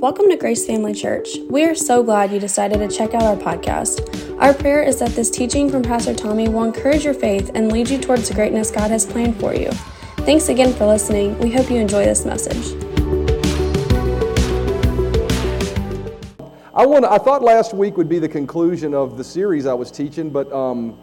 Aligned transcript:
Welcome 0.00 0.28
to 0.28 0.36
Grace 0.36 0.64
Family 0.64 0.94
Church. 0.94 1.38
We 1.50 1.64
are 1.64 1.74
so 1.74 2.04
glad 2.04 2.30
you 2.30 2.38
decided 2.38 2.78
to 2.78 2.96
check 2.96 3.14
out 3.14 3.22
our 3.24 3.34
podcast. 3.34 4.38
Our 4.40 4.54
prayer 4.54 4.80
is 4.80 5.00
that 5.00 5.10
this 5.10 5.28
teaching 5.28 5.68
from 5.68 5.82
Pastor 5.82 6.14
Tommy 6.14 6.48
will 6.48 6.62
encourage 6.62 7.04
your 7.04 7.14
faith 7.14 7.50
and 7.56 7.72
lead 7.72 7.90
you 7.90 7.98
towards 7.98 8.28
the 8.28 8.34
greatness 8.34 8.70
God 8.70 8.92
has 8.92 9.04
planned 9.04 9.40
for 9.40 9.56
you. 9.56 9.72
Thanks 10.18 10.50
again 10.50 10.72
for 10.72 10.86
listening. 10.86 11.36
We 11.40 11.50
hope 11.50 11.68
you 11.68 11.78
enjoy 11.78 12.04
this 12.04 12.24
message. 12.24 12.80
I 16.72 16.86
want. 16.86 17.04
I 17.04 17.18
thought 17.18 17.42
last 17.42 17.74
week 17.74 17.96
would 17.96 18.08
be 18.08 18.20
the 18.20 18.28
conclusion 18.28 18.94
of 18.94 19.18
the 19.18 19.24
series 19.24 19.66
I 19.66 19.74
was 19.74 19.90
teaching, 19.90 20.30
but 20.30 20.52
um, 20.52 20.96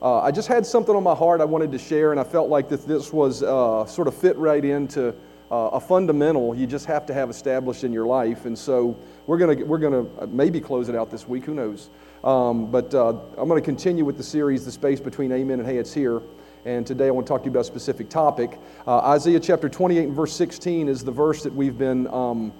uh, 0.00 0.20
I 0.20 0.30
just 0.30 0.46
had 0.46 0.64
something 0.64 0.94
on 0.94 1.02
my 1.02 1.16
heart 1.16 1.40
I 1.40 1.44
wanted 1.44 1.72
to 1.72 1.78
share, 1.78 2.12
and 2.12 2.20
I 2.20 2.24
felt 2.24 2.48
like 2.48 2.68
that 2.68 2.86
this 2.86 3.12
was 3.12 3.42
uh, 3.42 3.84
sort 3.86 4.06
of 4.06 4.14
fit 4.14 4.36
right 4.36 4.64
into 4.64 5.16
uh, 5.50 5.70
a 5.72 5.80
fundamental 5.80 6.54
you 6.54 6.66
just 6.66 6.86
have 6.86 7.06
to 7.06 7.14
have 7.14 7.30
established 7.30 7.84
in 7.84 7.92
your 7.92 8.06
life. 8.06 8.46
And 8.46 8.58
so 8.58 8.98
we're 9.26 9.38
gonna 9.38 9.64
we're 9.64 9.78
gonna 9.78 10.04
maybe 10.26 10.60
close 10.60 10.88
it 10.88 10.94
out 10.94 11.10
this 11.10 11.28
week. 11.28 11.44
Who 11.44 11.54
knows? 11.54 11.90
Um, 12.24 12.70
but 12.70 12.92
uh, 12.94 13.10
I'm 13.36 13.48
going 13.48 13.60
to 13.60 13.64
continue 13.64 14.04
with 14.04 14.16
the 14.16 14.22
series, 14.22 14.64
The 14.64 14.72
Space 14.72 14.98
Between 15.00 15.30
Amen 15.30 15.60
and 15.60 15.68
Hey, 15.68 15.78
It's 15.78 15.94
Here. 15.94 16.20
And 16.64 16.84
today 16.84 17.06
I 17.06 17.10
want 17.10 17.24
to 17.26 17.32
talk 17.32 17.42
to 17.42 17.44
you 17.44 17.52
about 17.52 17.60
a 17.60 17.64
specific 17.64 18.08
topic. 18.08 18.58
Uh, 18.84 18.98
Isaiah 18.98 19.38
chapter 19.38 19.68
28 19.68 20.08
and 20.08 20.16
verse 20.16 20.34
16 20.34 20.88
is 20.88 21.04
the 21.04 21.12
verse 21.12 21.44
that 21.44 21.54
we've 21.54 21.78
been. 21.78 22.08
Um, 22.08 22.52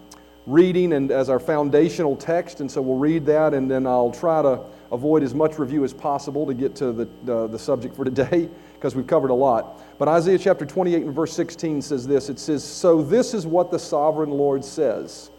reading 0.46 0.92
and 0.92 1.10
as 1.10 1.28
our 1.28 1.40
foundational 1.40 2.14
text, 2.14 2.60
and 2.60 2.70
so 2.70 2.80
we'll 2.80 2.98
read 2.98 3.26
that, 3.26 3.52
and 3.52 3.68
then 3.68 3.84
I'll 3.84 4.12
try 4.12 4.42
to 4.42 4.60
avoid 4.92 5.24
as 5.24 5.34
much 5.34 5.59
review 5.59 5.82
as 5.82 5.92
possible 5.92 6.46
to 6.46 6.54
get 6.54 6.76
to 6.76 6.92
the, 6.92 7.09
the 7.48 7.59
subject 7.59 7.96
for 7.96 8.04
today 8.04 8.48
because 8.86 8.95
we've 8.95 9.08
covered 9.08 9.30
a 9.30 9.34
lot. 9.34 9.82
But 9.98 10.06
Isaiah 10.06 10.38
chapter 10.38 10.64
28 10.64 11.06
and 11.06 11.12
verse 11.12 11.32
16 11.32 11.82
says 11.82 12.06
this 12.06 12.28
It 12.28 12.38
says, 12.38 12.62
So 12.62 13.02
this 13.02 13.34
is 13.34 13.45
what 13.45 13.72
the 13.72 13.80
sovereign 13.80 14.30
Lord 14.30 14.64
says 14.64 15.30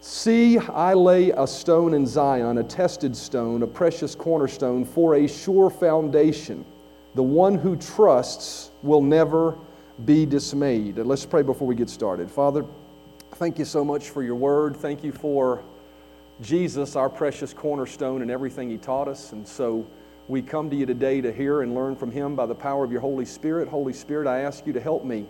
See, 0.00 0.56
I 0.56 0.94
lay 0.94 1.32
a 1.32 1.48
stone 1.48 1.94
in 1.94 2.06
Zion, 2.06 2.58
a 2.58 2.62
tested 2.62 3.16
stone, 3.16 3.64
a 3.64 3.66
precious 3.66 4.14
cornerstone, 4.14 4.84
for 4.84 5.16
a 5.16 5.26
sure 5.26 5.68
foundation. 5.68 6.64
The 7.16 7.24
one 7.24 7.56
who 7.56 7.74
trusts 7.74 8.70
will 8.84 9.02
never 9.02 9.58
be 10.04 10.24
dismayed. 10.24 10.98
And 10.98 11.08
let's 11.08 11.26
pray 11.26 11.42
before 11.42 11.66
we 11.66 11.74
get 11.74 11.90
started. 11.90 12.30
Father, 12.30 12.64
thank 13.34 13.58
you 13.58 13.64
so 13.64 13.84
much 13.84 14.10
for 14.10 14.22
your 14.22 14.36
word. 14.36 14.76
Thank 14.76 15.02
you 15.02 15.10
for 15.10 15.60
Jesus, 16.40 16.94
our 16.94 17.10
precious 17.10 17.52
cornerstone, 17.52 18.22
and 18.22 18.30
everything 18.30 18.70
he 18.70 18.78
taught 18.78 19.08
us. 19.08 19.32
And 19.32 19.44
so 19.44 19.84
we 20.28 20.42
come 20.42 20.68
to 20.68 20.76
you 20.76 20.84
today 20.84 21.22
to 21.22 21.32
hear 21.32 21.62
and 21.62 21.74
learn 21.74 21.96
from 21.96 22.10
him 22.10 22.36
by 22.36 22.44
the 22.44 22.54
power 22.54 22.84
of 22.84 22.92
your 22.92 23.00
Holy 23.00 23.24
Spirit. 23.24 23.66
Holy 23.66 23.94
Spirit, 23.94 24.28
I 24.28 24.40
ask 24.40 24.66
you 24.66 24.74
to 24.74 24.80
help 24.80 25.02
me. 25.02 25.26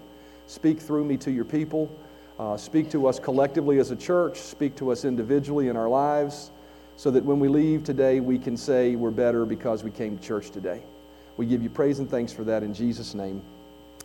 Speak 0.49 0.81
through 0.81 1.05
me 1.05 1.17
to 1.19 1.31
your 1.31 1.45
people. 1.45 1.89
Uh, 2.37 2.57
speak 2.57 2.91
to 2.91 3.07
us 3.07 3.21
collectively 3.21 3.79
as 3.79 3.93
a 3.93 3.97
church. 3.97 4.39
Speak 4.39 4.75
to 4.77 4.91
us 4.91 5.05
individually 5.05 5.69
in 5.69 5.77
our 5.77 5.89
lives 5.89 6.51
so 6.97 7.13
that 7.13 7.25
when 7.25 7.39
we 7.39 7.47
leave 7.47 7.85
today, 7.85 8.19
we 8.19 8.39
can 8.39 8.57
say 8.57 8.97
we're 8.97 9.13
better 9.13 9.45
because 9.45 9.85
we 9.85 9.91
came 9.93 10.19
to 10.19 10.23
church 10.23 10.51
today. 10.51 10.83
We 11.37 11.47
give 11.47 11.63
you 11.63 11.71
praise 11.71 12.01
and 12.01 12.11
thanks 12.11 12.33
for 12.33 12.43
that 12.45 12.65
in 12.65 12.75
Jesus' 12.75 13.15
name. 13.15 13.41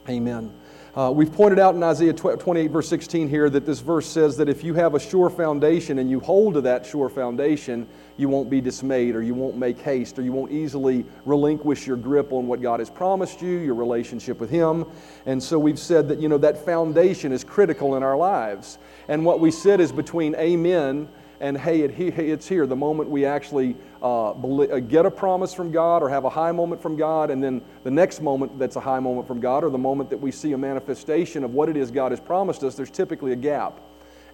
Amen. 0.07 0.53
Uh, 0.95 1.09
we've 1.09 1.33
pointed 1.33 1.57
out 1.57 1.73
in 1.73 1.81
Isaiah 1.81 2.13
28, 2.13 2.67
verse 2.67 2.87
16 2.87 3.27
here, 3.27 3.49
that 3.49 3.65
this 3.65 3.79
verse 3.79 4.05
says 4.05 4.37
that 4.37 4.47
if 4.47 4.63
you 4.63 4.75
have 4.75 4.93
a 4.93 4.99
sure 4.99 5.27
foundation 5.27 5.97
and 5.97 6.07
you 6.07 6.19
hold 6.19 6.53
to 6.53 6.61
that 6.61 6.85
sure 6.85 7.09
foundation, 7.09 7.87
you 8.15 8.29
won't 8.29 8.47
be 8.47 8.61
dismayed 8.61 9.15
or 9.15 9.23
you 9.23 9.33
won't 9.33 9.57
make 9.57 9.79
haste 9.79 10.19
or 10.19 10.21
you 10.21 10.31
won't 10.31 10.51
easily 10.51 11.03
relinquish 11.25 11.87
your 11.87 11.97
grip 11.97 12.31
on 12.31 12.45
what 12.45 12.61
God 12.61 12.79
has 12.79 12.91
promised 12.91 13.41
you, 13.41 13.57
your 13.57 13.73
relationship 13.73 14.39
with 14.39 14.51
Him. 14.51 14.85
And 15.25 15.41
so 15.41 15.57
we've 15.57 15.79
said 15.79 16.07
that, 16.09 16.19
you 16.19 16.29
know, 16.29 16.37
that 16.37 16.63
foundation 16.63 17.31
is 17.31 17.43
critical 17.43 17.95
in 17.95 18.03
our 18.03 18.15
lives. 18.15 18.77
And 19.07 19.25
what 19.25 19.39
we 19.39 19.49
said 19.49 19.81
is 19.81 19.91
between 19.91 20.35
amen 20.35 21.09
and 21.43 21.57
hey, 21.57 21.81
it, 21.81 21.99
it's 21.99 22.47
here. 22.47 22.65
The 22.65 22.75
moment 22.75 23.09
we 23.09 23.25
actually 23.25 23.75
uh, 24.01 24.31
uh, 24.31 24.79
get 24.79 25.05
a 25.05 25.11
promise 25.11 25.53
from 25.53 25.71
God 25.71 26.01
or 26.01 26.07
have 26.07 26.23
a 26.23 26.29
high 26.29 26.53
moment 26.53 26.81
from 26.81 26.95
God, 26.95 27.29
and 27.29 27.43
then 27.43 27.61
the 27.83 27.91
next 27.91 28.21
moment 28.21 28.57
that's 28.57 28.77
a 28.77 28.79
high 28.79 29.01
moment 29.01 29.27
from 29.27 29.41
God, 29.41 29.65
or 29.65 29.69
the 29.69 29.77
moment 29.77 30.09
that 30.09 30.17
we 30.17 30.31
see 30.31 30.53
a 30.53 30.57
manifestation 30.57 31.43
of 31.43 31.53
what 31.53 31.67
it 31.67 31.75
is 31.75 31.91
God 31.91 32.13
has 32.13 32.21
promised 32.21 32.63
us, 32.63 32.75
there's 32.75 32.89
typically 32.89 33.33
a 33.33 33.35
gap. 33.35 33.81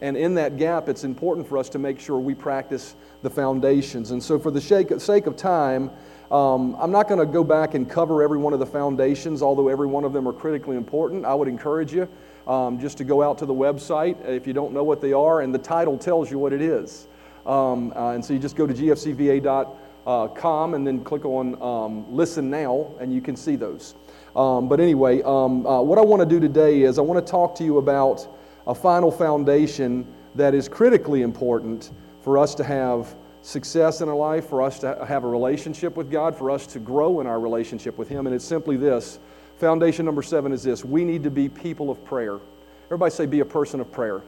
And 0.02 0.16
in 0.16 0.36
that 0.36 0.58
gap, 0.58 0.88
it's 0.88 1.03
important 1.03 1.48
for 1.48 1.58
us 1.58 1.68
to 1.69 1.80
make 1.80 2.00
sure 2.00 2.19
we 2.19 2.36
practice 2.36 2.96
the 3.24 3.30
foundations. 3.30 4.12
And 4.12 4.22
so, 4.22 4.38
for 4.38 4.52
the 4.52 4.62
sake 4.62 5.25
of 5.25 5.36
time, 5.36 5.90
um, 6.30 6.78
I'm 6.80 6.92
not 6.92 7.08
going 7.08 7.19
to 7.19 7.25
go 7.25 7.44
back 7.44 7.74
and 7.74 7.90
cover 7.90 8.22
every 8.22 8.38
one 8.38 8.53
of 8.53 8.59
the 8.59 8.68
foundations, 8.68 9.42
although 9.42 9.68
every 9.68 9.88
one 9.88 10.03
of 10.03 10.14
them 10.14 10.28
are 10.28 10.34
critically 10.34 10.78
important. 10.78 11.25
I 11.25 11.34
would 11.34 11.48
encourage 11.48 11.92
you 11.92 12.08
um, 12.47 12.79
just 12.79 12.97
to 12.97 13.03
go 13.03 13.22
out 13.22 13.38
to 13.39 13.45
the 13.45 13.53
website 13.53 14.27
if 14.27 14.47
you 14.47 14.53
don't 14.53 14.73
know 14.73 14.83
what 14.83 15.01
they 15.01 15.13
are, 15.13 15.41
and 15.41 15.53
the 15.53 15.59
title 15.59 15.97
tells 15.97 16.31
you 16.31 16.39
what 16.39 16.53
it 16.53 16.61
is. 16.61 17.07
Um, 17.45 17.94
uh, 17.95 18.11
and 18.11 18.23
so 18.23 18.33
you 18.33 18.39
just 18.39 18.55
go 18.55 18.67
to 18.67 18.73
gfcva.com 18.73 20.73
and 20.73 20.85
then 20.85 21.03
click 21.03 21.25
on 21.25 21.61
um, 21.61 22.13
Listen 22.13 22.50
Now, 22.50 22.91
and 23.00 23.13
you 23.13 23.22
can 23.22 23.35
see 23.35 23.55
those. 23.55 23.95
Um, 24.35 24.69
but 24.69 24.79
anyway, 24.79 25.22
um, 25.23 25.66
uh, 25.66 25.81
what 25.81 25.97
I 25.97 26.01
want 26.01 26.22
to 26.22 26.25
do 26.25 26.39
today 26.39 26.83
is 26.83 27.00
I 27.00 27.01
want 27.01 27.25
to 27.25 27.31
talk 27.31 27.55
to 27.55 27.63
you 27.63 27.77
about 27.77 28.27
a 28.67 28.75
final 28.75 29.11
foundation 29.11 30.06
that 30.35 30.53
is 30.53 30.69
critically 30.69 31.23
important 31.23 31.91
for 32.21 32.38
us 32.38 32.53
to 32.56 32.63
have 32.63 33.16
success 33.41 34.01
in 34.01 34.09
our 34.09 34.16
life, 34.16 34.47
for 34.47 34.61
us 34.61 34.79
to 34.79 35.06
have 35.07 35.23
a 35.23 35.27
relationship 35.27 35.97
with 35.97 36.11
God, 36.11 36.35
for 36.35 36.51
us 36.51 36.67
to 36.67 36.79
grow 36.79 37.21
in 37.21 37.27
our 37.27 37.39
relationship 37.39 37.97
with 37.97 38.07
Him. 38.07 38.27
And 38.27 38.35
it's 38.35 38.45
simply 38.45 38.77
this 38.77 39.19
Foundation 39.59 40.06
number 40.06 40.22
seven 40.22 40.53
is 40.53 40.64
this 40.64 40.86
we 40.86 41.03
need 41.03 41.24
to 41.24 41.30
be 41.30 41.50
people 41.50 41.92
of 41.92 42.03
prayer. 42.06 42.40
Everybody 42.86 43.12
say, 43.12 43.25
be 43.25 43.42
a 43.42 43.46
person 43.46 43.80
of 43.81 43.92
prayer. 43.92 44.22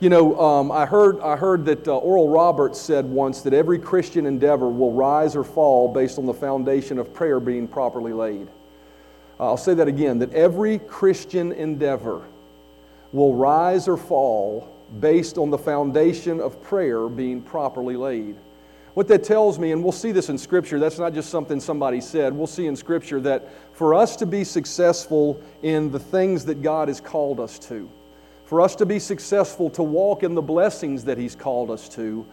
You 0.00 0.10
know, 0.10 0.38
um, 0.38 0.72
I, 0.72 0.84
heard, 0.84 1.20
I 1.20 1.36
heard 1.36 1.64
that 1.66 1.86
uh, 1.86 1.96
Oral 1.96 2.28
Roberts 2.28 2.80
said 2.80 3.06
once 3.06 3.42
that 3.42 3.54
every 3.54 3.78
Christian 3.78 4.26
endeavor 4.26 4.68
will 4.68 4.92
rise 4.92 5.36
or 5.36 5.44
fall 5.44 5.90
based 5.90 6.18
on 6.18 6.26
the 6.26 6.34
foundation 6.34 6.98
of 6.98 7.14
prayer 7.14 7.38
being 7.38 7.68
properly 7.68 8.12
laid. 8.12 8.48
Uh, 9.38 9.46
I'll 9.46 9.56
say 9.56 9.72
that 9.74 9.86
again 9.88 10.18
that 10.18 10.34
every 10.34 10.80
Christian 10.80 11.52
endeavor 11.52 12.22
will 13.12 13.34
rise 13.34 13.86
or 13.86 13.96
fall 13.96 14.76
based 15.00 15.38
on 15.38 15.50
the 15.50 15.58
foundation 15.58 16.40
of 16.40 16.60
prayer 16.62 17.08
being 17.08 17.40
properly 17.40 17.96
laid. 17.96 18.36
What 18.94 19.08
that 19.08 19.24
tells 19.24 19.58
me, 19.58 19.72
and 19.72 19.82
we'll 19.82 19.92
see 19.92 20.12
this 20.12 20.28
in 20.28 20.38
Scripture, 20.38 20.78
that's 20.78 20.98
not 21.00 21.14
just 21.14 21.28
something 21.28 21.58
somebody 21.58 22.00
said. 22.00 22.32
We'll 22.32 22.46
see 22.46 22.66
in 22.66 22.76
Scripture 22.76 23.20
that 23.22 23.48
for 23.74 23.92
us 23.92 24.14
to 24.16 24.26
be 24.26 24.44
successful 24.44 25.42
in 25.62 25.90
the 25.90 25.98
things 25.98 26.44
that 26.44 26.62
God 26.62 26.86
has 26.86 27.00
called 27.00 27.40
us 27.40 27.58
to, 27.60 27.90
for 28.44 28.60
us 28.60 28.76
to 28.76 28.86
be 28.86 29.00
successful 29.00 29.68
to 29.70 29.82
walk 29.82 30.22
in 30.22 30.34
the 30.34 30.42
blessings 30.42 31.04
that 31.04 31.18
He's 31.18 31.34
called 31.34 31.72
us 31.72 31.88
to, 31.90 32.24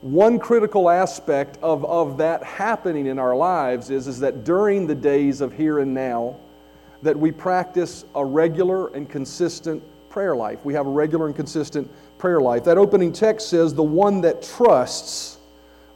one 0.00 0.38
critical 0.38 0.88
aspect 0.88 1.58
of, 1.60 1.84
of 1.84 2.18
that 2.18 2.44
happening 2.44 3.06
in 3.06 3.18
our 3.18 3.34
lives 3.34 3.90
is, 3.90 4.06
is 4.06 4.20
that 4.20 4.44
during 4.44 4.86
the 4.86 4.94
days 4.94 5.40
of 5.40 5.52
here 5.52 5.80
and 5.80 5.92
now, 5.92 6.36
that 7.02 7.18
we 7.18 7.32
practice 7.32 8.04
a 8.14 8.24
regular 8.24 8.94
and 8.94 9.08
consistent 9.08 9.82
prayer 10.10 10.36
life. 10.36 10.64
We 10.64 10.74
have 10.74 10.86
a 10.86 10.90
regular 10.90 11.26
and 11.26 11.34
consistent 11.34 11.90
prayer 12.18 12.40
life. 12.40 12.64
That 12.64 12.78
opening 12.78 13.12
text 13.12 13.48
says, 13.48 13.74
the 13.74 13.82
one 13.82 14.20
that 14.20 14.42
trusts 14.42 15.37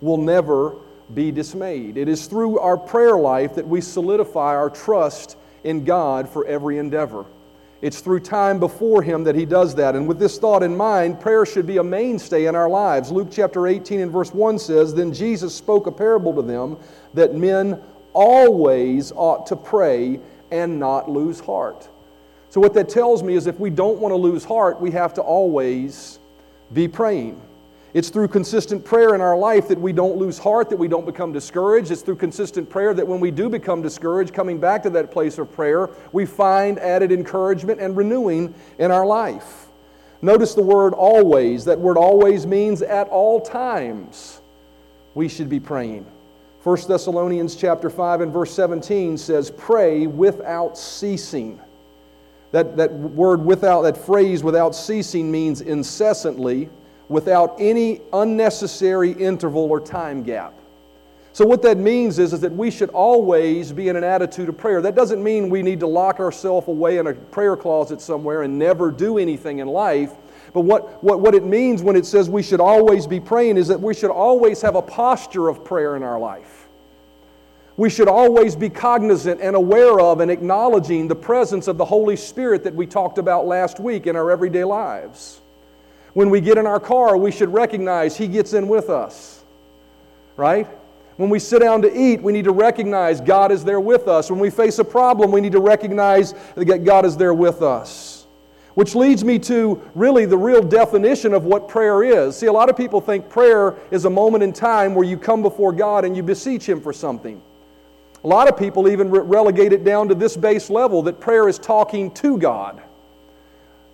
will 0.02 0.18
never 0.18 0.74
be 1.14 1.30
dismayed. 1.30 1.96
It 1.96 2.08
is 2.08 2.26
through 2.26 2.58
our 2.58 2.76
prayer 2.76 3.16
life 3.16 3.54
that 3.54 3.66
we 3.66 3.80
solidify 3.80 4.54
our 4.56 4.68
trust 4.68 5.36
in 5.64 5.84
God 5.84 6.28
for 6.28 6.46
every 6.46 6.78
endeavor. 6.78 7.24
It's 7.80 8.00
through 8.00 8.20
time 8.20 8.60
before 8.60 9.02
Him 9.02 9.24
that 9.24 9.34
He 9.34 9.44
does 9.44 9.74
that. 9.76 9.96
And 9.96 10.06
with 10.06 10.18
this 10.18 10.38
thought 10.38 10.62
in 10.62 10.76
mind, 10.76 11.20
prayer 11.20 11.44
should 11.44 11.66
be 11.66 11.78
a 11.78 11.84
mainstay 11.84 12.46
in 12.46 12.54
our 12.54 12.68
lives. 12.68 13.10
Luke 13.10 13.28
chapter 13.30 13.66
18 13.66 14.00
and 14.00 14.12
verse 14.12 14.32
1 14.32 14.58
says 14.58 14.94
Then 14.94 15.12
Jesus 15.12 15.54
spoke 15.54 15.86
a 15.86 15.92
parable 15.92 16.34
to 16.34 16.42
them 16.42 16.76
that 17.14 17.34
men 17.34 17.80
always 18.12 19.12
ought 19.12 19.46
to 19.46 19.56
pray 19.56 20.20
and 20.50 20.78
not 20.78 21.10
lose 21.10 21.40
heart. 21.40 21.88
So, 22.50 22.60
what 22.60 22.74
that 22.74 22.88
tells 22.88 23.22
me 23.22 23.34
is 23.34 23.46
if 23.46 23.58
we 23.58 23.70
don't 23.70 23.98
want 23.98 24.12
to 24.12 24.16
lose 24.16 24.44
heart, 24.44 24.80
we 24.80 24.90
have 24.92 25.14
to 25.14 25.22
always 25.22 26.18
be 26.72 26.86
praying. 26.86 27.40
It's 27.94 28.08
through 28.08 28.28
consistent 28.28 28.84
prayer 28.84 29.14
in 29.14 29.20
our 29.20 29.36
life 29.36 29.68
that 29.68 29.78
we 29.78 29.92
don't 29.92 30.16
lose 30.16 30.38
heart, 30.38 30.70
that 30.70 30.78
we 30.78 30.88
don't 30.88 31.04
become 31.04 31.30
discouraged. 31.30 31.90
It's 31.90 32.00
through 32.00 32.16
consistent 32.16 32.70
prayer 32.70 32.94
that 32.94 33.06
when 33.06 33.20
we 33.20 33.30
do 33.30 33.50
become 33.50 33.82
discouraged, 33.82 34.32
coming 34.32 34.58
back 34.58 34.82
to 34.84 34.90
that 34.90 35.10
place 35.10 35.36
of 35.36 35.52
prayer, 35.52 35.90
we 36.10 36.24
find 36.24 36.78
added 36.78 37.12
encouragement 37.12 37.80
and 37.80 37.94
renewing 37.94 38.54
in 38.78 38.90
our 38.90 39.04
life. 39.04 39.66
Notice 40.22 40.54
the 40.54 40.62
word 40.62 40.94
always. 40.94 41.66
That 41.66 41.78
word 41.78 41.98
always 41.98 42.46
means 42.46 42.80
at 42.80 43.08
all 43.08 43.40
times 43.40 44.40
we 45.14 45.28
should 45.28 45.50
be 45.50 45.60
praying. 45.60 46.06
1 46.62 46.78
Thessalonians 46.88 47.56
chapter 47.56 47.90
5 47.90 48.22
and 48.22 48.32
verse 48.32 48.54
17 48.54 49.18
says, 49.18 49.50
Pray 49.50 50.06
without 50.06 50.78
ceasing. 50.78 51.60
That, 52.52 52.76
that 52.76 52.92
word 52.92 53.44
without, 53.44 53.82
that 53.82 53.98
phrase 53.98 54.42
without 54.42 54.74
ceasing 54.74 55.30
means 55.30 55.60
incessantly 55.60 56.70
without 57.12 57.56
any 57.60 58.00
unnecessary 58.12 59.12
interval 59.12 59.70
or 59.70 59.78
time 59.78 60.22
gap. 60.22 60.54
So, 61.34 61.46
what 61.46 61.62
that 61.62 61.78
means 61.78 62.18
is, 62.18 62.32
is 62.34 62.40
that 62.40 62.52
we 62.52 62.70
should 62.70 62.90
always 62.90 63.72
be 63.72 63.88
in 63.88 63.96
an 63.96 64.04
attitude 64.04 64.48
of 64.48 64.58
prayer. 64.58 64.82
That 64.82 64.94
doesn't 64.94 65.22
mean 65.22 65.48
we 65.48 65.62
need 65.62 65.80
to 65.80 65.86
lock 65.86 66.20
ourselves 66.20 66.68
away 66.68 66.98
in 66.98 67.06
a 67.06 67.14
prayer 67.14 67.56
closet 67.56 68.00
somewhere 68.02 68.42
and 68.42 68.58
never 68.58 68.90
do 68.90 69.16
anything 69.16 69.60
in 69.60 69.68
life. 69.68 70.12
But 70.52 70.62
what, 70.62 71.02
what, 71.02 71.20
what 71.20 71.34
it 71.34 71.44
means 71.44 71.82
when 71.82 71.96
it 71.96 72.04
says 72.04 72.28
we 72.28 72.42
should 72.42 72.60
always 72.60 73.06
be 73.06 73.20
praying 73.20 73.56
is 73.56 73.68
that 73.68 73.80
we 73.80 73.94
should 73.94 74.10
always 74.10 74.60
have 74.60 74.74
a 74.74 74.82
posture 74.82 75.48
of 75.48 75.64
prayer 75.64 75.96
in 75.96 76.02
our 76.02 76.18
life. 76.18 76.68
We 77.78 77.88
should 77.88 78.08
always 78.08 78.54
be 78.54 78.68
cognizant 78.68 79.40
and 79.40 79.56
aware 79.56 79.98
of 79.98 80.20
and 80.20 80.30
acknowledging 80.30 81.08
the 81.08 81.14
presence 81.14 81.68
of 81.68 81.78
the 81.78 81.86
Holy 81.86 82.16
Spirit 82.16 82.64
that 82.64 82.74
we 82.74 82.86
talked 82.86 83.16
about 83.16 83.46
last 83.46 83.80
week 83.80 84.06
in 84.06 84.14
our 84.14 84.30
everyday 84.30 84.64
lives. 84.64 85.41
When 86.14 86.30
we 86.30 86.40
get 86.40 86.58
in 86.58 86.66
our 86.66 86.80
car, 86.80 87.16
we 87.16 87.30
should 87.30 87.52
recognize 87.52 88.16
He 88.16 88.28
gets 88.28 88.52
in 88.52 88.68
with 88.68 88.90
us, 88.90 89.44
right? 90.36 90.68
When 91.16 91.30
we 91.30 91.38
sit 91.38 91.60
down 91.60 91.82
to 91.82 91.96
eat, 91.96 92.22
we 92.22 92.32
need 92.32 92.44
to 92.44 92.52
recognize 92.52 93.20
God 93.20 93.52
is 93.52 93.64
there 93.64 93.80
with 93.80 94.08
us. 94.08 94.30
When 94.30 94.40
we 94.40 94.50
face 94.50 94.78
a 94.78 94.84
problem, 94.84 95.30
we 95.30 95.40
need 95.40 95.52
to 95.52 95.60
recognize 95.60 96.34
that 96.54 96.84
God 96.84 97.04
is 97.04 97.16
there 97.16 97.34
with 97.34 97.62
us. 97.62 98.26
Which 98.74 98.94
leads 98.94 99.22
me 99.22 99.38
to 99.40 99.82
really 99.94 100.24
the 100.24 100.38
real 100.38 100.62
definition 100.62 101.34
of 101.34 101.44
what 101.44 101.68
prayer 101.68 102.02
is. 102.02 102.36
See, 102.36 102.46
a 102.46 102.52
lot 102.52 102.70
of 102.70 102.76
people 102.76 103.02
think 103.02 103.28
prayer 103.28 103.76
is 103.90 104.06
a 104.06 104.10
moment 104.10 104.42
in 104.42 104.52
time 104.52 104.94
where 104.94 105.04
you 105.04 105.18
come 105.18 105.42
before 105.42 105.72
God 105.72 106.06
and 106.06 106.16
you 106.16 106.22
beseech 106.22 106.66
Him 106.66 106.80
for 106.80 106.92
something. 106.92 107.42
A 108.24 108.26
lot 108.26 108.48
of 108.48 108.56
people 108.56 108.88
even 108.88 109.10
relegate 109.10 109.72
it 109.72 109.84
down 109.84 110.08
to 110.08 110.14
this 110.14 110.36
base 110.36 110.70
level 110.70 111.02
that 111.02 111.20
prayer 111.20 111.48
is 111.48 111.58
talking 111.58 112.10
to 112.12 112.38
God. 112.38 112.82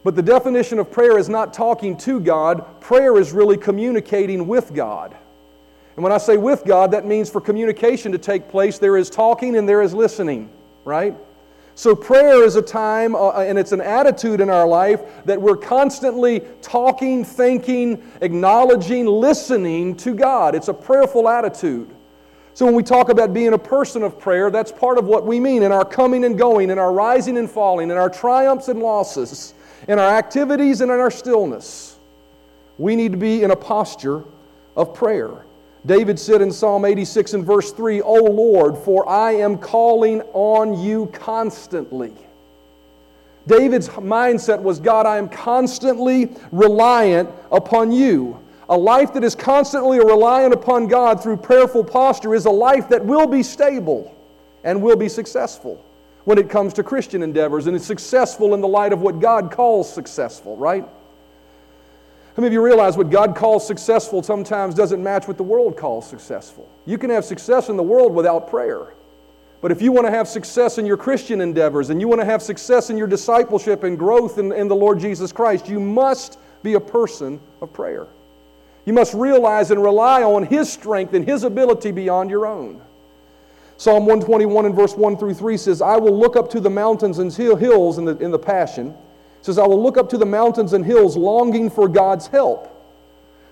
But 0.09 0.15
the 0.15 0.23
definition 0.23 0.79
of 0.79 0.91
prayer 0.91 1.19
is 1.19 1.29
not 1.29 1.53
talking 1.53 1.95
to 1.99 2.19
God, 2.19 2.81
prayer 2.81 3.19
is 3.19 3.33
really 3.33 3.59
communicating 3.59 4.47
with 4.49 4.73
God. 4.73 5.15
And 5.97 6.03
when 6.03 6.13
I 6.13 6.17
say 6.17 6.39
with 6.39 6.65
God, 6.65 6.93
that 6.93 7.05
means 7.05 7.29
for 7.29 7.43
communication 7.43 8.13
to 8.13 8.17
take 8.17 8.49
place, 8.49 8.79
there 8.79 8.97
is 8.97 9.11
talking 9.11 9.55
and 9.55 9.69
there 9.69 9.83
is 9.83 9.93
listening, 9.93 10.49
right? 10.87 11.15
So 11.75 11.95
prayer 11.95 12.43
is 12.43 12.57
a 12.57 12.63
time 12.63 13.15
uh, 13.15 13.33
and 13.33 13.59
it's 13.59 13.73
an 13.73 13.83
attitude 13.83 14.41
in 14.41 14.49
our 14.49 14.67
life 14.67 15.03
that 15.27 15.43
we're 15.43 15.59
constantly 15.59 16.41
talking, 16.63 17.23
thinking, 17.23 18.03
acknowledging, 18.23 19.05
listening 19.05 19.95
to 19.97 20.15
God. 20.15 20.55
It's 20.55 20.69
a 20.69 20.75
prayerful 20.75 21.29
attitude. 21.29 21.95
So 22.55 22.65
when 22.65 22.75
we 22.75 22.83
talk 22.83 23.11
about 23.11 23.35
being 23.35 23.53
a 23.53 23.59
person 23.59 24.03
of 24.03 24.19
prayer, 24.19 24.51
that's 24.51 24.73
part 24.73 24.97
of 24.97 25.05
what 25.05 25.27
we 25.27 25.39
mean 25.39 25.63
in 25.63 25.71
our 25.71 25.85
coming 25.85 26.25
and 26.25 26.39
going, 26.39 26.71
in 26.71 26.79
our 26.79 26.95
rising 26.95 27.37
and 27.37 27.51
falling, 27.51 27.91
in 27.91 27.99
our 27.99 28.09
triumphs 28.09 28.69
and 28.69 28.81
losses, 28.81 29.53
in 29.87 29.99
our 29.99 30.17
activities 30.17 30.81
and 30.81 30.91
in 30.91 30.99
our 30.99 31.11
stillness. 31.11 31.97
We 32.79 32.97
need 32.97 33.13
to 33.13 33.19
be 33.19 33.43
in 33.43 33.51
a 33.51 33.57
posture 33.57 34.25
of 34.77 34.95
prayer. 34.95 35.45
David 35.87 36.19
said 36.19 36.43
in 36.43 36.51
Psalm 36.51 36.85
86 36.85 37.35
and 37.35 37.45
verse 37.45 37.73
3, 37.73 38.01
O 38.03 38.15
Lord, 38.15 38.77
for 38.79 39.09
I 39.09 39.33
am 39.33 39.59
calling 39.59 40.23
on 40.33 40.81
you 40.81 41.07
constantly. 41.13 42.13
David's 43.47 43.89
mindset 43.89 44.61
was 44.61 44.81
God, 44.81 45.07
I 45.07 45.17
am 45.17 45.29
constantly 45.29 46.31
reliant 46.53 47.31
upon 47.51 47.93
you. 47.93 48.39
A 48.69 48.77
life 48.77 49.15
that 49.15 49.25
is 49.25 49.35
constantly 49.35 49.99
reliant 49.99 50.53
upon 50.53 50.89
God 50.89 51.23
through 51.23 51.39
prayerful 51.39 51.85
posture 51.85 52.35
is 52.35 52.45
a 52.45 52.51
life 52.51 52.91
that 52.91 53.03
will 53.03 53.27
be 53.27 53.43
stable 53.43 54.15
and 54.63 54.83
will 54.83 54.97
be 54.97 55.09
successful 55.09 55.83
when 56.25 56.39
it 56.39 56.51
comes 56.51 56.75
to 56.75 56.83
Christian 56.83 57.23
endeavors 57.23 57.67
and 57.67 57.77
is 57.77 57.87
successful 57.87 58.55
in 58.55 58.61
the 58.61 58.69
light 58.69 58.93
of 58.93 59.01
what 59.01 59.21
God 59.21 59.51
calls 59.51 59.93
successful, 59.93 60.57
right? 60.57 60.85
How 60.85 62.43
many 62.43 62.49
of 62.49 62.53
you 62.53 62.65
realize 62.65 62.97
what 62.97 63.11
God 63.11 63.35
calls 63.35 63.67
successful 63.67 64.23
sometimes 64.23 64.75
doesn't 64.75 65.03
match 65.03 65.27
what 65.27 65.37
the 65.37 65.43
world 65.43 65.77
calls 65.77 66.09
successful? 66.09 66.69
You 66.87 66.97
can 66.97 67.11
have 67.11 67.25
success 67.25 67.69
in 67.69 67.77
the 67.77 67.83
world 67.83 68.15
without 68.15 68.49
prayer. 68.49 68.95
But 69.61 69.73
if 69.73 69.83
you 69.83 69.91
want 69.91 70.07
to 70.07 70.13
have 70.13 70.29
success 70.29 70.79
in 70.79 70.87
your 70.87 70.97
Christian 70.97 71.41
endeavors 71.41 71.91
and 71.91 72.01
you 72.01 72.07
want 72.07 72.21
to 72.21 72.25
have 72.25 72.41
success 72.43 72.91
in 72.91 72.97
your 72.97 73.09
discipleship 73.09 73.83
and 73.83 73.99
growth 73.99 74.39
in, 74.39 74.53
in 74.53 74.69
the 74.69 74.77
Lord 74.77 75.01
Jesus 75.01 75.33
Christ, 75.33 75.69
you 75.69 75.81
must 75.81 76.39
be 76.63 76.75
a 76.75 76.81
person 76.81 77.41
of 77.61 77.73
prayer. 77.73 78.07
You 78.85 78.93
must 78.93 79.15
realize 79.15 79.71
and 79.71 79.83
rely 79.83 80.23
on 80.23 80.45
His 80.45 80.73
strength 80.73 81.15
and 81.15 81.27
His 81.27 81.43
ability 81.43 81.91
beyond 81.91 82.31
your 82.31 82.47
own. 82.47 82.81
Psalm 83.79 84.05
121 84.05 84.67
and 84.67 84.75
verse 84.75 84.95
1 84.95 85.17
through 85.17 85.35
3 85.35 85.57
says, 85.57 85.81
I 85.81 85.97
will 85.97 86.17
look 86.17 86.37
up 86.37 86.51
to 86.51 86.61
the 86.61 86.71
mountains 86.71 87.19
and 87.19 87.33
hills 87.33 87.97
in 87.97 88.05
the, 88.05 88.19
in 88.19 88.31
the 88.31 88.39
Passion 88.39 88.95
says, 89.43 89.59
I 89.59 89.67
will 89.67 89.83
look 89.83 89.97
up 89.97 90.09
to 90.11 90.19
the 90.19 90.27
mountains 90.27 90.73
and 90.73 90.85
hills 90.85 91.17
longing 91.17 91.71
for 91.71 91.89
God's 91.89 92.27
help. 92.27 92.75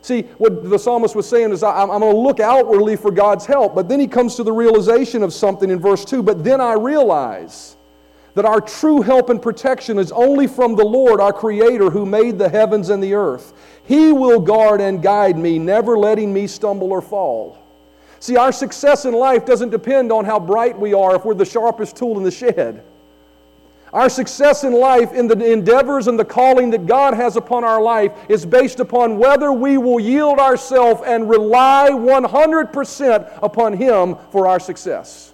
See, 0.02 0.23
what 0.38 0.69
the 0.69 0.78
psalmist 0.78 1.17
was 1.17 1.28
saying 1.28 1.52
is, 1.52 1.62
I'm, 1.62 1.90
I'm 1.90 2.00
going 2.00 2.12
to 2.12 2.20
look 2.20 2.38
outwardly 2.38 2.96
for 2.96 3.11
God's 3.11 3.46
help. 3.46 3.75
But 3.75 3.88
then 3.88 3.99
he 3.99 4.06
comes 4.06 4.37
to 4.37 4.44
the 4.44 4.52
realization 4.52 5.23
of 5.23 5.32
something 5.32 5.70
in 5.70 5.81
verse 5.81 6.05
2. 6.05 6.23
But 6.23 6.44
then 6.44 6.61
I 6.61 6.75
realize 6.75 7.76
that 8.34 8.44
our 8.44 8.61
true 8.61 9.00
help 9.00 9.31
and 9.31 9.40
protection 9.40 9.99
is 9.99 10.12
only 10.12 10.46
from 10.46 10.76
the 10.76 10.84
Lord, 10.84 11.20
our 11.20 11.32
Creator, 11.32 11.90
who 11.90 12.05
made 12.05 12.38
the 12.38 12.49
heavens 12.49 12.90
and 12.90 13.02
the 13.02 13.14
earth. 13.14 13.55
He 13.84 14.12
will 14.12 14.38
guard 14.38 14.81
and 14.81 15.02
guide 15.02 15.38
me, 15.38 15.58
never 15.58 15.99
letting 15.99 16.32
me 16.32 16.46
stumble 16.46 16.93
or 16.93 17.00
fall. 17.00 17.58
See, 18.20 18.36
our 18.36 18.52
success 18.52 19.04
in 19.04 19.14
life 19.14 19.44
doesn't 19.44 19.70
depend 19.70 20.10
on 20.10 20.24
how 20.24 20.40
bright 20.40 20.78
we 20.78 20.94
are 20.94 21.16
if 21.16 21.24
we're 21.24 21.34
the 21.34 21.44
sharpest 21.44 21.96
tool 21.96 22.16
in 22.16 22.22
the 22.22 22.30
shed. 22.30 22.82
Our 23.92 24.08
success 24.08 24.64
in 24.64 24.72
life, 24.72 25.12
in 25.12 25.26
the 25.26 25.52
endeavors 25.52 26.08
and 26.08 26.18
the 26.18 26.24
calling 26.24 26.70
that 26.70 26.86
God 26.86 27.14
has 27.14 27.36
upon 27.36 27.64
our 27.64 27.80
life, 27.80 28.12
is 28.28 28.44
based 28.44 28.80
upon 28.80 29.16
whether 29.16 29.52
we 29.52 29.78
will 29.78 30.00
yield 30.00 30.38
ourselves 30.38 31.02
and 31.06 31.28
rely 31.28 31.88
100% 31.90 33.38
upon 33.42 33.72
Him 33.74 34.16
for 34.32 34.48
our 34.48 34.58
success. 34.58 35.32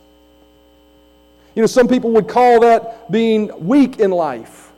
You 1.55 1.63
know, 1.63 1.67
some 1.67 1.89
people 1.89 2.11
would 2.13 2.29
call 2.29 2.61
that 2.61 3.11
being 3.11 3.51
weak 3.67 3.99
in 3.99 4.11
life. 4.11 4.73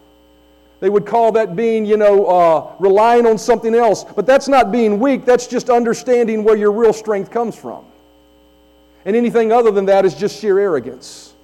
They 0.80 0.88
would 0.88 1.06
call 1.06 1.32
that 1.32 1.56
being, 1.56 1.84
you 1.84 1.96
know, 1.96 2.26
uh, 2.26 2.72
relying 2.78 3.26
on 3.26 3.38
something 3.38 3.74
else. 3.74 4.04
But 4.04 4.26
that's 4.26 4.48
not 4.48 4.70
being 4.70 4.98
weak, 4.98 5.24
that's 5.24 5.46
just 5.46 5.68
understanding 5.70 6.44
where 6.44 6.56
your 6.56 6.72
real 6.72 6.92
strength 6.92 7.30
comes 7.30 7.56
from. 7.56 7.84
And 9.04 9.14
anything 9.14 9.52
other 9.52 9.70
than 9.70 9.86
that 9.86 10.04
is 10.04 10.14
just 10.14 10.40
sheer 10.40 10.58
arrogance. 10.58 11.34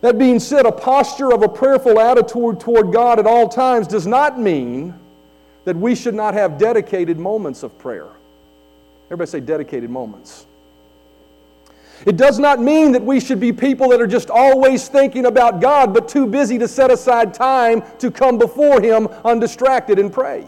That 0.00 0.18
being 0.18 0.40
said, 0.40 0.66
a 0.66 0.72
posture 0.72 1.32
of 1.32 1.42
a 1.42 1.48
prayerful 1.48 2.00
attitude 2.00 2.60
toward 2.60 2.92
God 2.92 3.18
at 3.18 3.26
all 3.26 3.48
times 3.48 3.86
does 3.86 4.06
not 4.06 4.38
mean 4.38 4.94
that 5.64 5.76
we 5.76 5.94
should 5.94 6.14
not 6.14 6.34
have 6.34 6.58
dedicated 6.58 7.18
moments 7.18 7.62
of 7.62 7.78
prayer. 7.78 8.08
Everybody 9.06 9.30
say 9.30 9.40
dedicated 9.40 9.90
moments. 9.90 10.46
It 12.06 12.16
does 12.16 12.38
not 12.38 12.60
mean 12.60 12.92
that 12.92 13.02
we 13.02 13.20
should 13.20 13.40
be 13.40 13.52
people 13.52 13.90
that 13.90 14.00
are 14.00 14.06
just 14.06 14.30
always 14.30 14.88
thinking 14.88 15.26
about 15.26 15.60
God, 15.60 15.92
but 15.92 16.08
too 16.08 16.26
busy 16.26 16.58
to 16.58 16.66
set 16.66 16.90
aside 16.90 17.34
time 17.34 17.82
to 17.98 18.10
come 18.10 18.38
before 18.38 18.80
Him 18.80 19.06
undistracted 19.24 19.98
and 19.98 20.10
pray. 20.10 20.46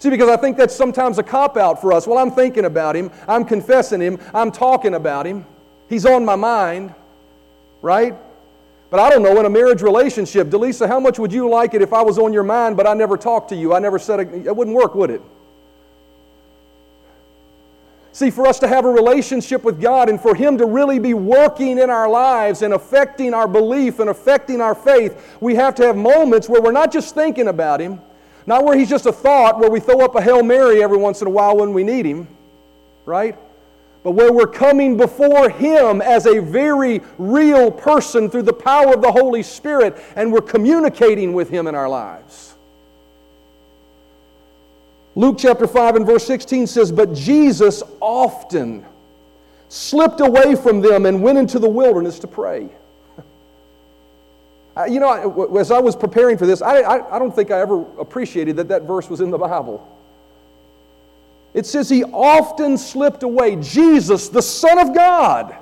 See, 0.00 0.10
because 0.10 0.28
I 0.28 0.36
think 0.36 0.56
that's 0.56 0.74
sometimes 0.74 1.18
a 1.18 1.22
cop 1.22 1.56
out 1.56 1.80
for 1.80 1.92
us. 1.92 2.06
Well, 2.06 2.18
I'm 2.18 2.32
thinking 2.32 2.64
about 2.64 2.96
Him, 2.96 3.12
I'm 3.28 3.44
confessing 3.44 4.00
Him, 4.00 4.18
I'm 4.34 4.50
talking 4.50 4.94
about 4.94 5.26
Him, 5.26 5.46
He's 5.88 6.04
on 6.04 6.24
my 6.24 6.36
mind 6.36 6.94
right? 7.82 8.14
But 8.90 9.00
I 9.00 9.08
don't 9.08 9.22
know, 9.22 9.38
in 9.38 9.46
a 9.46 9.50
marriage 9.50 9.82
relationship, 9.82 10.48
Delisa, 10.48 10.88
how 10.88 10.98
much 10.98 11.18
would 11.18 11.32
you 11.32 11.48
like 11.48 11.74
it 11.74 11.82
if 11.82 11.92
I 11.92 12.02
was 12.02 12.18
on 12.18 12.32
your 12.32 12.42
mind, 12.42 12.76
but 12.76 12.86
I 12.86 12.94
never 12.94 13.16
talked 13.16 13.50
to 13.50 13.56
you? 13.56 13.72
I 13.72 13.78
never 13.78 13.98
said 13.98 14.20
it. 14.20 14.46
It 14.46 14.56
wouldn't 14.56 14.76
work, 14.76 14.94
would 14.94 15.10
it? 15.10 15.22
See, 18.12 18.30
for 18.30 18.46
us 18.46 18.58
to 18.58 18.68
have 18.68 18.84
a 18.84 18.90
relationship 18.90 19.62
with 19.62 19.80
God 19.80 20.08
and 20.08 20.20
for 20.20 20.34
Him 20.34 20.58
to 20.58 20.66
really 20.66 20.98
be 20.98 21.14
working 21.14 21.78
in 21.78 21.88
our 21.88 22.08
lives 22.08 22.62
and 22.62 22.74
affecting 22.74 23.32
our 23.32 23.46
belief 23.46 24.00
and 24.00 24.10
affecting 24.10 24.60
our 24.60 24.74
faith, 24.74 25.36
we 25.40 25.54
have 25.54 25.76
to 25.76 25.86
have 25.86 25.96
moments 25.96 26.48
where 26.48 26.60
we're 26.60 26.72
not 26.72 26.92
just 26.92 27.14
thinking 27.14 27.46
about 27.46 27.80
Him, 27.80 28.00
not 28.46 28.64
where 28.64 28.76
He's 28.76 28.90
just 28.90 29.06
a 29.06 29.12
thought, 29.12 29.58
where 29.58 29.70
we 29.70 29.80
throw 29.80 30.00
up 30.00 30.14
a 30.14 30.22
Hail 30.22 30.42
Mary 30.42 30.82
every 30.82 30.98
once 30.98 31.20
in 31.20 31.26
a 31.26 31.30
while 31.30 31.56
when 31.56 31.72
we 31.72 31.84
need 31.84 32.06
Him, 32.06 32.28
right? 33.04 33.36
but 34.02 34.12
where 34.12 34.32
we're 34.32 34.46
coming 34.46 34.96
before 34.96 35.50
Him 35.50 36.00
as 36.00 36.26
a 36.26 36.40
very 36.40 37.02
real 37.18 37.70
person 37.70 38.30
through 38.30 38.42
the 38.42 38.52
power 38.52 38.94
of 38.94 39.02
the 39.02 39.12
Holy 39.12 39.42
Spirit 39.42 40.02
and 40.16 40.32
we're 40.32 40.40
communicating 40.40 41.34
with 41.34 41.50
Him 41.50 41.66
in 41.66 41.74
our 41.74 41.88
lives. 41.88 42.54
Luke 45.14 45.36
chapter 45.38 45.66
5 45.66 45.96
and 45.96 46.06
verse 46.06 46.24
16 46.26 46.66
says, 46.66 46.90
But 46.90 47.12
Jesus 47.12 47.82
often 48.00 48.86
slipped 49.68 50.20
away 50.20 50.54
from 50.54 50.80
them 50.80 51.04
and 51.04 51.22
went 51.22 51.36
into 51.36 51.58
the 51.58 51.68
wilderness 51.68 52.18
to 52.20 52.26
pray. 52.26 52.70
Uh, 54.76 54.84
you 54.84 55.00
know, 55.00 55.56
as 55.58 55.70
I 55.70 55.80
was 55.80 55.96
preparing 55.96 56.38
for 56.38 56.46
this, 56.46 56.62
I, 56.62 56.80
I, 56.80 57.16
I 57.16 57.18
don't 57.18 57.34
think 57.34 57.50
I 57.50 57.60
ever 57.60 57.80
appreciated 57.98 58.56
that 58.56 58.68
that 58.68 58.82
verse 58.82 59.10
was 59.10 59.20
in 59.20 59.30
the 59.30 59.38
Bible. 59.38 59.86
It 61.52 61.66
says 61.66 61.88
he 61.88 62.04
often 62.04 62.78
slipped 62.78 63.24
away. 63.24 63.56
Jesus, 63.56 64.28
the 64.28 64.42
Son 64.42 64.78
of 64.78 64.94
God, 64.94 65.56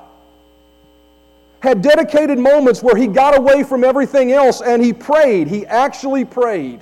had 1.60 1.82
dedicated 1.82 2.38
moments 2.38 2.82
where 2.82 2.96
he 2.96 3.06
got 3.06 3.36
away 3.36 3.64
from 3.64 3.82
everything 3.82 4.32
else 4.32 4.60
and 4.60 4.84
he 4.84 4.92
prayed. 4.92 5.48
He 5.48 5.66
actually 5.66 6.24
prayed. 6.24 6.80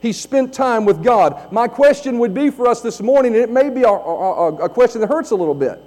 He 0.00 0.12
spent 0.12 0.52
time 0.52 0.84
with 0.84 1.02
God. 1.02 1.50
My 1.50 1.66
question 1.66 2.18
would 2.18 2.34
be 2.34 2.50
for 2.50 2.68
us 2.68 2.80
this 2.82 3.00
morning, 3.00 3.34
and 3.34 3.42
it 3.42 3.50
may 3.50 3.70
be 3.70 3.82
a, 3.82 3.88
a, 3.88 4.54
a 4.56 4.68
question 4.68 5.00
that 5.00 5.08
hurts 5.08 5.32
a 5.32 5.34
little 5.34 5.54
bit. 5.54 5.82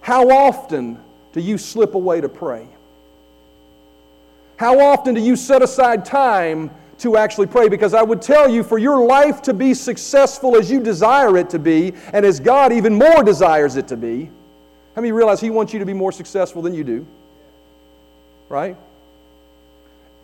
How 0.00 0.30
often 0.30 0.98
do 1.32 1.40
you 1.40 1.58
slip 1.58 1.94
away 1.94 2.20
to 2.20 2.28
pray? 2.28 2.66
How 4.64 4.80
often 4.80 5.14
do 5.14 5.20
you 5.20 5.36
set 5.36 5.60
aside 5.60 6.06
time 6.06 6.70
to 6.96 7.18
actually 7.18 7.48
pray? 7.48 7.68
Because 7.68 7.92
I 7.92 8.02
would 8.02 8.22
tell 8.22 8.48
you, 8.48 8.62
for 8.62 8.78
your 8.78 9.04
life 9.04 9.42
to 9.42 9.52
be 9.52 9.74
successful 9.74 10.56
as 10.56 10.70
you 10.70 10.80
desire 10.80 11.36
it 11.36 11.50
to 11.50 11.58
be, 11.58 11.92
and 12.14 12.24
as 12.24 12.40
God 12.40 12.72
even 12.72 12.94
more 12.94 13.22
desires 13.22 13.76
it 13.76 13.86
to 13.88 13.96
be, 13.98 14.30
how 14.94 15.02
many 15.02 15.12
realize 15.12 15.38
He 15.38 15.50
wants 15.50 15.74
you 15.74 15.80
to 15.80 15.84
be 15.84 15.92
more 15.92 16.12
successful 16.12 16.62
than 16.62 16.72
you 16.72 16.82
do? 16.82 17.06
Right? 18.48 18.74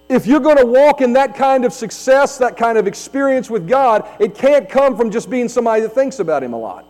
If 0.08 0.26
you're 0.26 0.40
going 0.40 0.56
to 0.56 0.64
walk 0.64 1.02
in 1.02 1.12
that 1.12 1.34
kind 1.34 1.66
of 1.66 1.74
success, 1.74 2.38
that 2.38 2.56
kind 2.56 2.78
of 2.78 2.86
experience 2.86 3.50
with 3.50 3.68
God, 3.68 4.08
it 4.18 4.34
can't 4.34 4.70
come 4.70 4.96
from 4.96 5.10
just 5.10 5.28
being 5.28 5.50
somebody 5.50 5.82
that 5.82 5.92
thinks 5.92 6.18
about 6.18 6.42
Him 6.42 6.54
a 6.54 6.58
lot. 6.58 6.86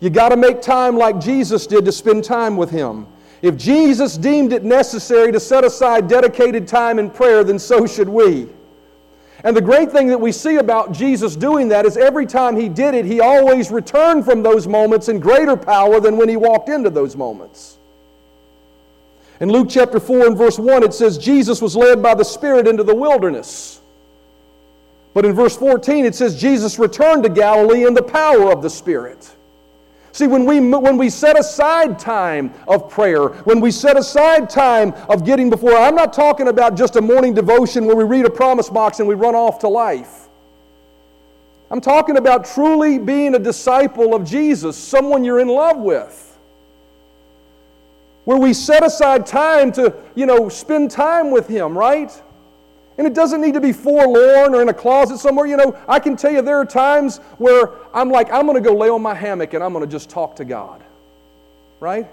You 0.00 0.10
got 0.10 0.30
to 0.30 0.36
make 0.36 0.60
time 0.60 0.96
like 0.96 1.20
Jesus 1.20 1.68
did 1.68 1.84
to 1.84 1.92
spend 1.92 2.24
time 2.24 2.56
with 2.56 2.70
Him. 2.70 3.06
If 3.40 3.56
Jesus 3.56 4.16
deemed 4.16 4.52
it 4.52 4.64
necessary 4.64 5.30
to 5.32 5.38
set 5.38 5.64
aside 5.64 6.08
dedicated 6.08 6.66
time 6.66 6.98
in 6.98 7.10
prayer, 7.10 7.44
then 7.44 7.58
so 7.58 7.86
should 7.86 8.08
we. 8.08 8.48
And 9.44 9.56
the 9.56 9.60
great 9.60 9.92
thing 9.92 10.08
that 10.08 10.20
we 10.20 10.32
see 10.32 10.56
about 10.56 10.92
Jesus 10.92 11.36
doing 11.36 11.68
that 11.68 11.86
is 11.86 11.96
every 11.96 12.26
time 12.26 12.56
he 12.56 12.68
did 12.68 12.94
it, 12.94 13.04
he 13.04 13.20
always 13.20 13.70
returned 13.70 14.24
from 14.24 14.42
those 14.42 14.66
moments 14.66 15.08
in 15.08 15.20
greater 15.20 15.56
power 15.56 16.00
than 16.00 16.16
when 16.16 16.28
he 16.28 16.36
walked 16.36 16.68
into 16.68 16.90
those 16.90 17.14
moments. 17.14 17.78
In 19.40 19.50
Luke 19.50 19.68
chapter 19.70 20.00
4 20.00 20.26
and 20.26 20.36
verse 20.36 20.58
1, 20.58 20.82
it 20.82 20.92
says, 20.92 21.16
Jesus 21.16 21.62
was 21.62 21.76
led 21.76 22.02
by 22.02 22.14
the 22.14 22.24
Spirit 22.24 22.66
into 22.66 22.82
the 22.82 22.94
wilderness. 22.94 23.80
But 25.14 25.24
in 25.24 25.32
verse 25.32 25.56
14, 25.56 26.04
it 26.04 26.16
says, 26.16 26.40
Jesus 26.40 26.78
returned 26.78 27.22
to 27.22 27.28
Galilee 27.28 27.86
in 27.86 27.94
the 27.94 28.02
power 28.02 28.50
of 28.50 28.62
the 28.62 28.70
Spirit. 28.70 29.30
See, 30.18 30.26
when 30.26 30.46
we, 30.46 30.58
when 30.58 30.96
we 30.96 31.10
set 31.10 31.38
aside 31.38 31.96
time 31.96 32.52
of 32.66 32.90
prayer, 32.90 33.28
when 33.28 33.60
we 33.60 33.70
set 33.70 33.96
aside 33.96 34.50
time 34.50 34.92
of 35.08 35.24
getting 35.24 35.48
before, 35.48 35.76
I'm 35.76 35.94
not 35.94 36.12
talking 36.12 36.48
about 36.48 36.76
just 36.76 36.96
a 36.96 37.00
morning 37.00 37.34
devotion 37.34 37.84
where 37.84 37.94
we 37.94 38.02
read 38.02 38.26
a 38.26 38.30
promise 38.30 38.68
box 38.68 38.98
and 38.98 39.08
we 39.08 39.14
run 39.14 39.36
off 39.36 39.60
to 39.60 39.68
life. 39.68 40.26
I'm 41.70 41.80
talking 41.80 42.16
about 42.16 42.46
truly 42.46 42.98
being 42.98 43.36
a 43.36 43.38
disciple 43.38 44.12
of 44.12 44.24
Jesus, 44.24 44.76
someone 44.76 45.22
you're 45.22 45.38
in 45.38 45.46
love 45.46 45.76
with. 45.76 46.36
Where 48.24 48.38
we 48.38 48.54
set 48.54 48.84
aside 48.84 49.24
time 49.24 49.70
to, 49.74 49.94
you 50.16 50.26
know, 50.26 50.48
spend 50.48 50.90
time 50.90 51.30
with 51.30 51.46
Him, 51.46 51.78
right? 51.78 52.10
And 52.98 53.06
it 53.06 53.14
doesn't 53.14 53.40
need 53.40 53.54
to 53.54 53.60
be 53.60 53.72
forlorn 53.72 54.54
or 54.54 54.60
in 54.60 54.68
a 54.68 54.74
closet 54.74 55.18
somewhere. 55.18 55.46
You 55.46 55.56
know, 55.56 55.78
I 55.86 56.00
can 56.00 56.16
tell 56.16 56.32
you 56.32 56.42
there 56.42 56.58
are 56.58 56.66
times 56.66 57.18
where 57.38 57.70
I'm 57.94 58.10
like, 58.10 58.30
I'm 58.32 58.44
going 58.44 58.62
to 58.62 58.68
go 58.68 58.76
lay 58.76 58.88
on 58.88 59.00
my 59.00 59.14
hammock 59.14 59.54
and 59.54 59.62
I'm 59.62 59.72
going 59.72 59.84
to 59.84 59.90
just 59.90 60.10
talk 60.10 60.34
to 60.36 60.44
God. 60.44 60.82
Right? 61.78 62.08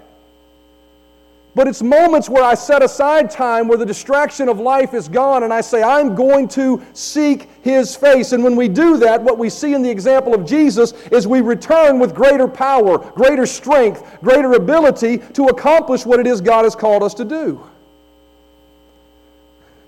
But 1.56 1.66
it's 1.66 1.82
moments 1.82 2.28
where 2.28 2.44
I 2.44 2.54
set 2.54 2.82
aside 2.82 3.30
time 3.30 3.66
where 3.66 3.78
the 3.78 3.86
distraction 3.86 4.48
of 4.48 4.60
life 4.60 4.92
is 4.92 5.08
gone 5.08 5.42
and 5.42 5.52
I 5.52 5.62
say, 5.62 5.82
I'm 5.82 6.14
going 6.14 6.48
to 6.48 6.84
seek 6.92 7.48
His 7.62 7.96
face. 7.96 8.32
And 8.32 8.44
when 8.44 8.54
we 8.54 8.68
do 8.68 8.98
that, 8.98 9.22
what 9.22 9.38
we 9.38 9.48
see 9.48 9.72
in 9.72 9.82
the 9.82 9.90
example 9.90 10.34
of 10.34 10.44
Jesus 10.44 10.92
is 11.10 11.26
we 11.26 11.40
return 11.40 11.98
with 11.98 12.14
greater 12.14 12.46
power, 12.46 12.98
greater 12.98 13.46
strength, 13.46 14.18
greater 14.22 14.52
ability 14.52 15.18
to 15.32 15.46
accomplish 15.46 16.04
what 16.04 16.20
it 16.20 16.26
is 16.26 16.42
God 16.42 16.64
has 16.64 16.76
called 16.76 17.02
us 17.02 17.14
to 17.14 17.24
do. 17.24 17.66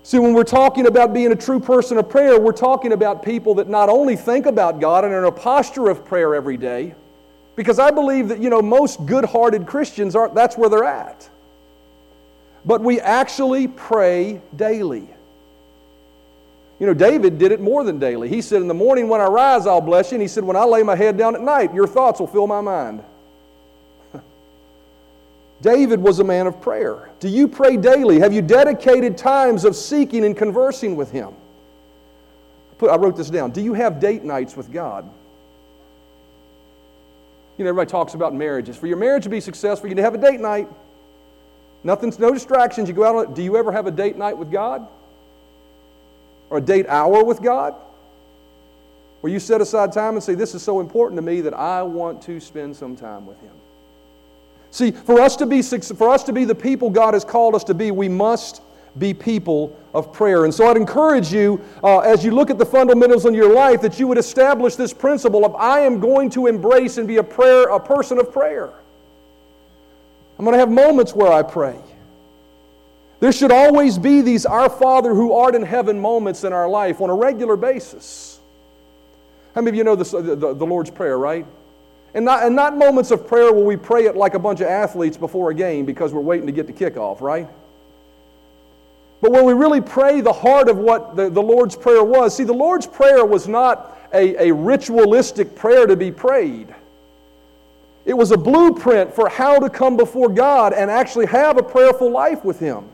See, 0.09 0.17
when 0.17 0.33
we're 0.33 0.43
talking 0.43 0.87
about 0.87 1.13
being 1.13 1.31
a 1.31 1.35
true 1.35 1.59
person 1.59 1.99
of 1.99 2.09
prayer, 2.09 2.39
we're 2.39 2.51
talking 2.51 2.93
about 2.93 3.21
people 3.21 3.53
that 3.53 3.69
not 3.69 3.89
only 3.89 4.15
think 4.15 4.47
about 4.47 4.79
God 4.79 5.03
and 5.03 5.13
are 5.13 5.19
in 5.19 5.25
a 5.25 5.31
posture 5.31 5.87
of 5.87 6.03
prayer 6.03 6.33
every 6.33 6.57
day, 6.57 6.95
because 7.55 7.77
I 7.77 7.91
believe 7.91 8.29
that, 8.29 8.39
you 8.39 8.49
know, 8.49 8.59
most 8.59 9.05
good 9.05 9.23
hearted 9.23 9.67
Christians 9.67 10.15
are, 10.15 10.27
that's 10.29 10.57
where 10.57 10.67
they're 10.67 10.83
at. 10.83 11.29
But 12.65 12.81
we 12.81 12.99
actually 12.99 13.67
pray 13.67 14.41
daily. 14.55 15.07
You 16.79 16.87
know, 16.87 16.95
David 16.95 17.37
did 17.37 17.51
it 17.51 17.61
more 17.61 17.83
than 17.83 17.99
daily. 17.99 18.29
He 18.29 18.41
said, 18.41 18.63
In 18.63 18.67
the 18.67 18.73
morning 18.73 19.09
when 19.09 19.21
I 19.21 19.27
rise, 19.27 19.67
I'll 19.67 19.79
bless 19.79 20.09
you. 20.09 20.15
And 20.15 20.23
he 20.23 20.27
said, 20.27 20.43
When 20.43 20.55
I 20.55 20.63
lay 20.63 20.81
my 20.81 20.95
head 20.95 21.17
down 21.17 21.35
at 21.35 21.41
night, 21.41 21.71
your 21.71 21.85
thoughts 21.85 22.19
will 22.19 22.25
fill 22.25 22.47
my 22.47 22.61
mind. 22.61 23.03
David 25.61 25.99
was 25.99 26.19
a 26.19 26.23
man 26.23 26.47
of 26.47 26.61
prayer. 26.61 27.09
Do 27.19 27.27
you 27.27 27.47
pray 27.47 27.75
daily? 27.75 28.19
Have 28.19 28.33
you 28.33 28.41
dedicated 28.41 29.17
times 29.17 29.65
of 29.65 29.75
seeking 29.75 30.23
and 30.23 30.35
conversing 30.35 30.95
with 30.95 31.11
Him? 31.11 31.33
I 32.81 32.95
wrote 32.95 33.17
this 33.17 33.29
down. 33.29 33.51
Do 33.51 33.61
you 33.61 33.73
have 33.73 33.99
date 33.99 34.23
nights 34.23 34.55
with 34.55 34.71
God? 34.71 35.09
You 37.57 37.65
know, 37.65 37.69
everybody 37.69 37.91
talks 37.91 38.13
about 38.13 38.33
marriages. 38.33 38.77
For 38.77 38.87
your 38.87 38.95
marriage 38.95 39.23
to 39.23 39.29
be 39.29 39.41
successful, 39.41 39.89
you 39.89 39.95
need 39.95 39.99
to 40.01 40.05
have 40.05 40.15
a 40.15 40.17
date 40.17 40.39
night. 40.39 40.69
Nothing's 41.83 42.17
no 42.17 42.33
distractions. 42.33 42.87
You 42.87 42.95
go 42.95 43.03
out 43.03 43.15
on 43.15 43.25
it. 43.25 43.35
Do 43.35 43.43
you 43.43 43.57
ever 43.57 43.73
have 43.73 43.85
a 43.85 43.91
date 43.91 44.15
night 44.15 44.37
with 44.37 44.49
God? 44.49 44.87
Or 46.49 46.59
a 46.59 46.61
date 46.61 46.87
hour 46.87 47.21
with 47.23 47.41
God? 47.41 47.75
Where 49.19 49.31
you 49.31 49.39
set 49.39 49.59
aside 49.59 49.91
time 49.91 50.13
and 50.13 50.23
say, 50.23 50.35
This 50.35 50.55
is 50.55 50.63
so 50.63 50.79
important 50.79 51.17
to 51.17 51.21
me 51.21 51.41
that 51.41 51.53
I 51.53 51.83
want 51.83 52.21
to 52.23 52.39
spend 52.39 52.77
some 52.77 52.95
time 52.95 53.25
with 53.25 53.41
Him. 53.41 53.51
See, 54.71 54.91
for 54.91 55.19
us 55.19 55.35
to 55.37 55.45
be 55.45 55.61
for 55.61 56.09
us 56.09 56.23
to 56.23 56.33
be 56.33 56.45
the 56.45 56.55
people 56.55 56.89
God 56.89 57.13
has 57.13 57.25
called 57.25 57.55
us 57.55 57.63
to 57.65 57.73
be, 57.73 57.91
we 57.91 58.07
must 58.07 58.61
be 58.97 59.13
people 59.13 59.77
of 59.93 60.11
prayer. 60.13 60.45
And 60.45 60.53
so 60.53 60.67
I'd 60.67 60.77
encourage 60.77 61.31
you, 61.31 61.61
uh, 61.83 61.99
as 61.99 62.23
you 62.23 62.31
look 62.31 62.49
at 62.49 62.57
the 62.57 62.65
fundamentals 62.65 63.25
in 63.25 63.33
your 63.33 63.53
life, 63.53 63.81
that 63.81 63.99
you 63.99 64.07
would 64.07 64.17
establish 64.17 64.75
this 64.75 64.93
principle 64.93 65.45
of 65.45 65.55
I 65.55 65.81
am 65.81 65.99
going 65.99 66.29
to 66.31 66.47
embrace 66.47 66.97
and 66.97 67.07
be 67.07 67.17
a 67.17 67.23
prayer, 67.23 67.63
a 67.69 67.79
person 67.79 68.19
of 68.19 68.31
prayer. 68.31 68.71
I'm 70.37 70.45
going 70.45 70.53
to 70.53 70.59
have 70.59 70.71
moments 70.71 71.13
where 71.13 71.31
I 71.31 71.43
pray. 71.43 71.79
There 73.19 73.31
should 73.31 73.51
always 73.51 73.97
be 73.97 74.21
these 74.21 74.45
Our 74.45 74.69
Father 74.69 75.13
who 75.13 75.33
art 75.33 75.53
in 75.53 75.63
heaven 75.63 75.99
moments 75.99 76.43
in 76.43 76.53
our 76.53 76.69
life 76.69 77.01
on 77.01 77.09
a 77.09 77.15
regular 77.15 77.57
basis. 77.57 78.39
How 79.53 79.61
many 79.61 79.75
of 79.75 79.75
you 79.75 79.83
know 79.83 79.95
the, 79.95 80.53
the 80.53 80.65
Lord's 80.65 80.89
Prayer, 80.89 81.17
right? 81.17 81.45
And 82.13 82.25
not, 82.25 82.43
and 82.43 82.55
not 82.55 82.75
moments 82.75 83.11
of 83.11 83.27
prayer 83.27 83.53
where 83.53 83.63
we 83.63 83.77
pray 83.77 84.05
it 84.05 84.15
like 84.15 84.33
a 84.33 84.39
bunch 84.39 84.61
of 84.61 84.67
athletes 84.67 85.17
before 85.17 85.51
a 85.51 85.53
game 85.53 85.85
because 85.85 86.13
we're 86.13 86.21
waiting 86.21 86.47
to 86.47 86.51
get 86.51 86.67
the 86.67 86.73
kickoff, 86.73 87.21
right? 87.21 87.47
But 89.21 89.31
when 89.31 89.45
we 89.45 89.53
really 89.53 89.81
pray 89.81 90.21
the 90.21 90.33
heart 90.33 90.69
of 90.69 90.77
what 90.77 91.15
the, 91.15 91.29
the 91.29 91.41
Lord's 91.41 91.75
Prayer 91.75 92.03
was, 92.03 92.35
see, 92.35 92.45
the 92.45 92.53
Lord's 92.53 92.87
Prayer 92.87 93.25
was 93.25 93.47
not 93.47 93.97
a, 94.13 94.47
a 94.47 94.53
ritualistic 94.53 95.55
prayer 95.55 95.85
to 95.85 95.95
be 95.95 96.11
prayed. 96.11 96.73
It 98.05 98.13
was 98.13 98.31
a 98.31 98.37
blueprint 98.37 99.13
for 99.13 99.29
how 99.29 99.59
to 99.59 99.69
come 99.69 99.97
before 99.97 100.29
God 100.29 100.73
and 100.73 100.89
actually 100.89 101.27
have 101.27 101.57
a 101.57 101.63
prayerful 101.63 102.09
life 102.09 102.43
with 102.43 102.59
Him. 102.59 102.85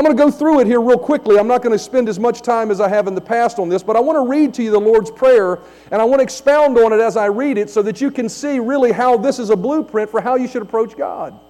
I'm 0.00 0.06
going 0.06 0.16
to 0.16 0.24
go 0.24 0.30
through 0.30 0.60
it 0.60 0.66
here 0.66 0.80
real 0.80 0.96
quickly. 0.96 1.38
I'm 1.38 1.46
not 1.46 1.60
going 1.60 1.74
to 1.74 1.78
spend 1.78 2.08
as 2.08 2.18
much 2.18 2.40
time 2.40 2.70
as 2.70 2.80
I 2.80 2.88
have 2.88 3.06
in 3.06 3.14
the 3.14 3.20
past 3.20 3.58
on 3.58 3.68
this, 3.68 3.82
but 3.82 3.96
I 3.96 4.00
want 4.00 4.16
to 4.16 4.26
read 4.26 4.54
to 4.54 4.62
you 4.62 4.70
the 4.70 4.80
Lord's 4.80 5.10
Prayer 5.10 5.58
and 5.90 6.00
I 6.00 6.06
want 6.06 6.20
to 6.20 6.22
expound 6.22 6.78
on 6.78 6.94
it 6.94 7.00
as 7.00 7.18
I 7.18 7.26
read 7.26 7.58
it 7.58 7.68
so 7.68 7.82
that 7.82 8.00
you 8.00 8.10
can 8.10 8.26
see 8.26 8.60
really 8.60 8.92
how 8.92 9.18
this 9.18 9.38
is 9.38 9.50
a 9.50 9.56
blueprint 9.56 10.10
for 10.10 10.22
how 10.22 10.36
you 10.36 10.48
should 10.48 10.62
approach 10.62 10.96
God. 10.96 11.34
It 11.34 11.40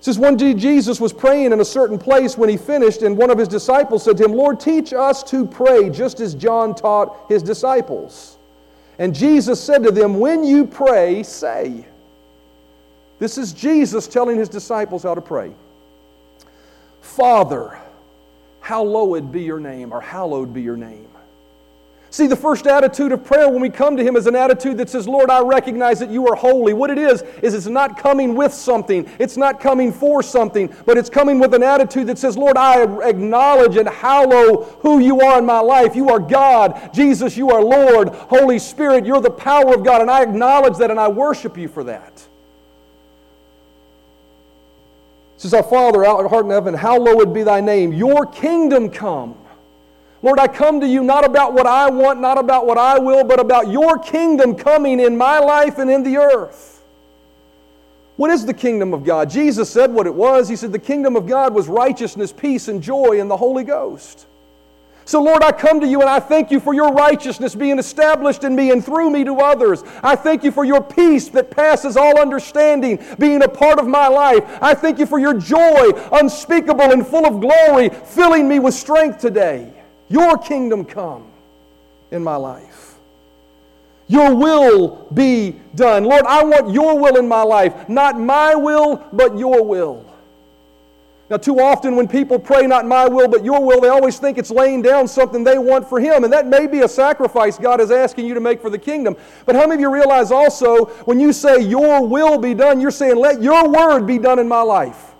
says, 0.00 0.18
One 0.18 0.38
day 0.38 0.54
Jesus 0.54 0.98
was 0.98 1.12
praying 1.12 1.52
in 1.52 1.60
a 1.60 1.64
certain 1.66 1.98
place 1.98 2.38
when 2.38 2.48
he 2.48 2.56
finished, 2.56 3.02
and 3.02 3.18
one 3.18 3.28
of 3.28 3.36
his 3.36 3.48
disciples 3.48 4.02
said 4.02 4.16
to 4.16 4.24
him, 4.24 4.32
Lord, 4.32 4.58
teach 4.58 4.94
us 4.94 5.22
to 5.24 5.44
pray 5.44 5.90
just 5.90 6.20
as 6.20 6.34
John 6.34 6.74
taught 6.74 7.28
his 7.28 7.42
disciples. 7.42 8.38
And 8.98 9.14
Jesus 9.14 9.62
said 9.62 9.82
to 9.82 9.90
them, 9.90 10.18
When 10.18 10.42
you 10.42 10.66
pray, 10.66 11.22
say. 11.22 11.86
This 13.18 13.36
is 13.36 13.52
Jesus 13.52 14.08
telling 14.08 14.38
his 14.38 14.48
disciples 14.48 15.02
how 15.02 15.14
to 15.14 15.20
pray. 15.20 15.52
Father, 17.04 17.78
hallowed 18.60 19.30
be 19.30 19.42
your 19.42 19.60
name, 19.60 19.92
or 19.92 20.00
hallowed 20.00 20.52
be 20.52 20.62
your 20.62 20.76
name. 20.76 21.06
See, 22.10 22.26
the 22.26 22.34
first 22.34 22.66
attitude 22.66 23.12
of 23.12 23.24
prayer 23.24 23.48
when 23.48 23.60
we 23.60 23.68
come 23.68 23.96
to 23.96 24.02
Him 24.02 24.16
is 24.16 24.26
an 24.26 24.34
attitude 24.34 24.78
that 24.78 24.88
says, 24.88 25.06
Lord, 25.06 25.30
I 25.30 25.40
recognize 25.40 26.00
that 26.00 26.10
you 26.10 26.26
are 26.28 26.34
holy. 26.34 26.72
What 26.72 26.90
it 26.90 26.98
is, 26.98 27.22
is 27.42 27.54
it's 27.54 27.66
not 27.66 27.98
coming 27.98 28.34
with 28.34 28.54
something, 28.54 29.08
it's 29.18 29.36
not 29.36 29.60
coming 29.60 29.92
for 29.92 30.22
something, 30.22 30.74
but 30.86 30.96
it's 30.96 31.10
coming 31.10 31.38
with 31.38 31.54
an 31.54 31.62
attitude 31.62 32.06
that 32.06 32.18
says, 32.18 32.36
Lord, 32.36 32.56
I 32.56 32.82
acknowledge 33.06 33.76
and 33.76 33.88
hallow 33.88 34.62
who 34.80 34.98
you 34.98 35.20
are 35.20 35.38
in 35.38 35.44
my 35.44 35.60
life. 35.60 35.94
You 35.94 36.08
are 36.08 36.20
God. 36.20 36.90
Jesus, 36.94 37.36
you 37.36 37.50
are 37.50 37.62
Lord. 37.62 38.08
Holy 38.08 38.58
Spirit, 38.58 39.04
you're 39.04 39.20
the 39.20 39.30
power 39.30 39.74
of 39.74 39.84
God, 39.84 40.00
and 40.00 40.10
I 40.10 40.22
acknowledge 40.22 40.78
that 40.78 40.90
and 40.90 40.98
I 40.98 41.08
worship 41.08 41.58
you 41.58 41.68
for 41.68 41.84
that. 41.84 42.26
Says, 45.48 45.54
Our 45.54 45.62
Father, 45.62 46.04
out 46.04 46.20
in 46.20 46.28
heart 46.28 46.44
in 46.44 46.50
heaven, 46.50 46.74
hallowed 46.74 47.34
be 47.34 47.42
thy 47.42 47.60
name. 47.60 47.92
Your 47.92 48.26
kingdom 48.26 48.90
come. 48.90 49.36
Lord, 50.22 50.38
I 50.38 50.48
come 50.48 50.80
to 50.80 50.86
you 50.86 51.02
not 51.02 51.24
about 51.24 51.52
what 51.52 51.66
I 51.66 51.90
want, 51.90 52.20
not 52.20 52.38
about 52.38 52.66
what 52.66 52.78
I 52.78 52.98
will, 52.98 53.24
but 53.24 53.38
about 53.38 53.68
your 53.68 53.98
kingdom 53.98 54.54
coming 54.54 54.98
in 55.00 55.18
my 55.18 55.38
life 55.38 55.78
and 55.78 55.90
in 55.90 56.02
the 56.02 56.16
earth. 56.16 56.82
What 58.16 58.30
is 58.30 58.46
the 58.46 58.54
kingdom 58.54 58.94
of 58.94 59.04
God? 59.04 59.28
Jesus 59.28 59.68
said 59.68 59.92
what 59.92 60.06
it 60.06 60.14
was. 60.14 60.48
He 60.48 60.56
said 60.56 60.72
the 60.72 60.78
kingdom 60.78 61.16
of 61.16 61.26
God 61.26 61.52
was 61.52 61.68
righteousness, 61.68 62.32
peace, 62.32 62.68
and 62.68 62.82
joy 62.82 63.20
in 63.20 63.28
the 63.28 63.36
Holy 63.36 63.64
Ghost. 63.64 64.26
So, 65.06 65.22
Lord, 65.22 65.42
I 65.42 65.52
come 65.52 65.80
to 65.80 65.86
you 65.86 66.00
and 66.00 66.08
I 66.08 66.18
thank 66.18 66.50
you 66.50 66.58
for 66.58 66.72
your 66.72 66.92
righteousness 66.92 67.54
being 67.54 67.78
established 67.78 68.42
in 68.42 68.56
me 68.56 68.70
and 68.70 68.82
through 68.82 69.10
me 69.10 69.22
to 69.24 69.36
others. 69.36 69.84
I 70.02 70.16
thank 70.16 70.42
you 70.42 70.50
for 70.50 70.64
your 70.64 70.82
peace 70.82 71.28
that 71.28 71.50
passes 71.50 71.96
all 71.96 72.18
understanding 72.18 73.04
being 73.18 73.42
a 73.42 73.48
part 73.48 73.78
of 73.78 73.86
my 73.86 74.08
life. 74.08 74.44
I 74.62 74.72
thank 74.72 74.98
you 74.98 75.04
for 75.04 75.18
your 75.18 75.34
joy, 75.34 75.90
unspeakable 76.12 76.90
and 76.90 77.06
full 77.06 77.26
of 77.26 77.40
glory, 77.40 77.90
filling 77.90 78.48
me 78.48 78.58
with 78.60 78.74
strength 78.74 79.18
today. 79.18 79.72
Your 80.08 80.38
kingdom 80.38 80.84
come 80.86 81.26
in 82.10 82.24
my 82.24 82.36
life. 82.36 82.96
Your 84.06 84.34
will 84.34 85.06
be 85.12 85.56
done. 85.74 86.04
Lord, 86.04 86.24
I 86.26 86.44
want 86.44 86.72
your 86.72 86.98
will 86.98 87.16
in 87.16 87.28
my 87.28 87.42
life. 87.42 87.88
Not 87.88 88.18
my 88.18 88.54
will, 88.54 89.06
but 89.12 89.38
your 89.38 89.62
will. 89.64 90.13
Now, 91.30 91.38
too 91.38 91.58
often 91.58 91.96
when 91.96 92.06
people 92.06 92.38
pray, 92.38 92.66
not 92.66 92.86
my 92.86 93.08
will, 93.08 93.28
but 93.28 93.44
your 93.44 93.64
will, 93.64 93.80
they 93.80 93.88
always 93.88 94.18
think 94.18 94.36
it's 94.36 94.50
laying 94.50 94.82
down 94.82 95.08
something 95.08 95.42
they 95.42 95.56
want 95.56 95.88
for 95.88 95.98
Him. 95.98 96.22
And 96.22 96.32
that 96.34 96.46
may 96.46 96.66
be 96.66 96.80
a 96.80 96.88
sacrifice 96.88 97.56
God 97.56 97.80
is 97.80 97.90
asking 97.90 98.26
you 98.26 98.34
to 98.34 98.40
make 98.40 98.60
for 98.60 98.68
the 98.68 98.78
kingdom. 98.78 99.16
But 99.46 99.56
how 99.56 99.62
many 99.62 99.74
of 99.74 99.80
you 99.80 99.92
realize 99.92 100.30
also 100.30 100.86
when 101.06 101.18
you 101.18 101.32
say, 101.32 101.60
Your 101.60 102.06
will 102.06 102.38
be 102.38 102.52
done, 102.52 102.78
you're 102.78 102.90
saying, 102.90 103.16
Let 103.16 103.42
your 103.42 103.70
word 103.70 104.06
be 104.06 104.18
done 104.18 104.38
in 104.38 104.46
my 104.46 104.60
life? 104.60 105.14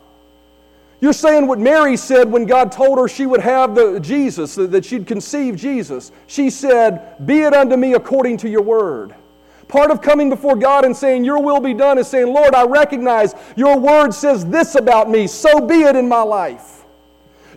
You're 1.01 1.15
saying 1.15 1.47
what 1.47 1.59
Mary 1.59 1.97
said 1.97 2.31
when 2.31 2.45
God 2.45 2.71
told 2.71 2.99
her 2.99 3.09
she 3.09 3.27
would 3.27 3.41
have 3.41 3.75
the 3.75 3.99
Jesus, 3.99 4.55
that 4.57 4.85
she'd 4.85 5.07
conceive 5.07 5.57
Jesus. 5.57 6.13
She 6.27 6.51
said, 6.51 7.27
Be 7.27 7.43
it 7.43 7.55
unto 7.55 7.77
me 7.77 7.95
according 7.95 8.37
to 8.39 8.49
your 8.49 8.63
word. 8.63 9.15
Part 9.69 9.91
of 9.91 10.01
coming 10.01 10.31
before 10.31 10.57
God 10.57 10.85
and 10.85 10.97
saying, 10.97 11.25
Your 11.25 11.43
will 11.43 11.61
be 11.61 11.75
done, 11.75 11.99
is 11.99 12.09
saying, 12.09 12.33
Lord, 12.33 12.55
I 12.55 12.65
recognize 12.65 13.35
your 13.57 13.79
word 13.79 14.13
says 14.13 14.47
this 14.47 14.75
about 14.75 15.11
me, 15.11 15.27
so 15.27 15.61
be 15.61 15.83
it 15.83 15.97
in 15.97 16.09
my 16.09 16.23
life. 16.23 16.85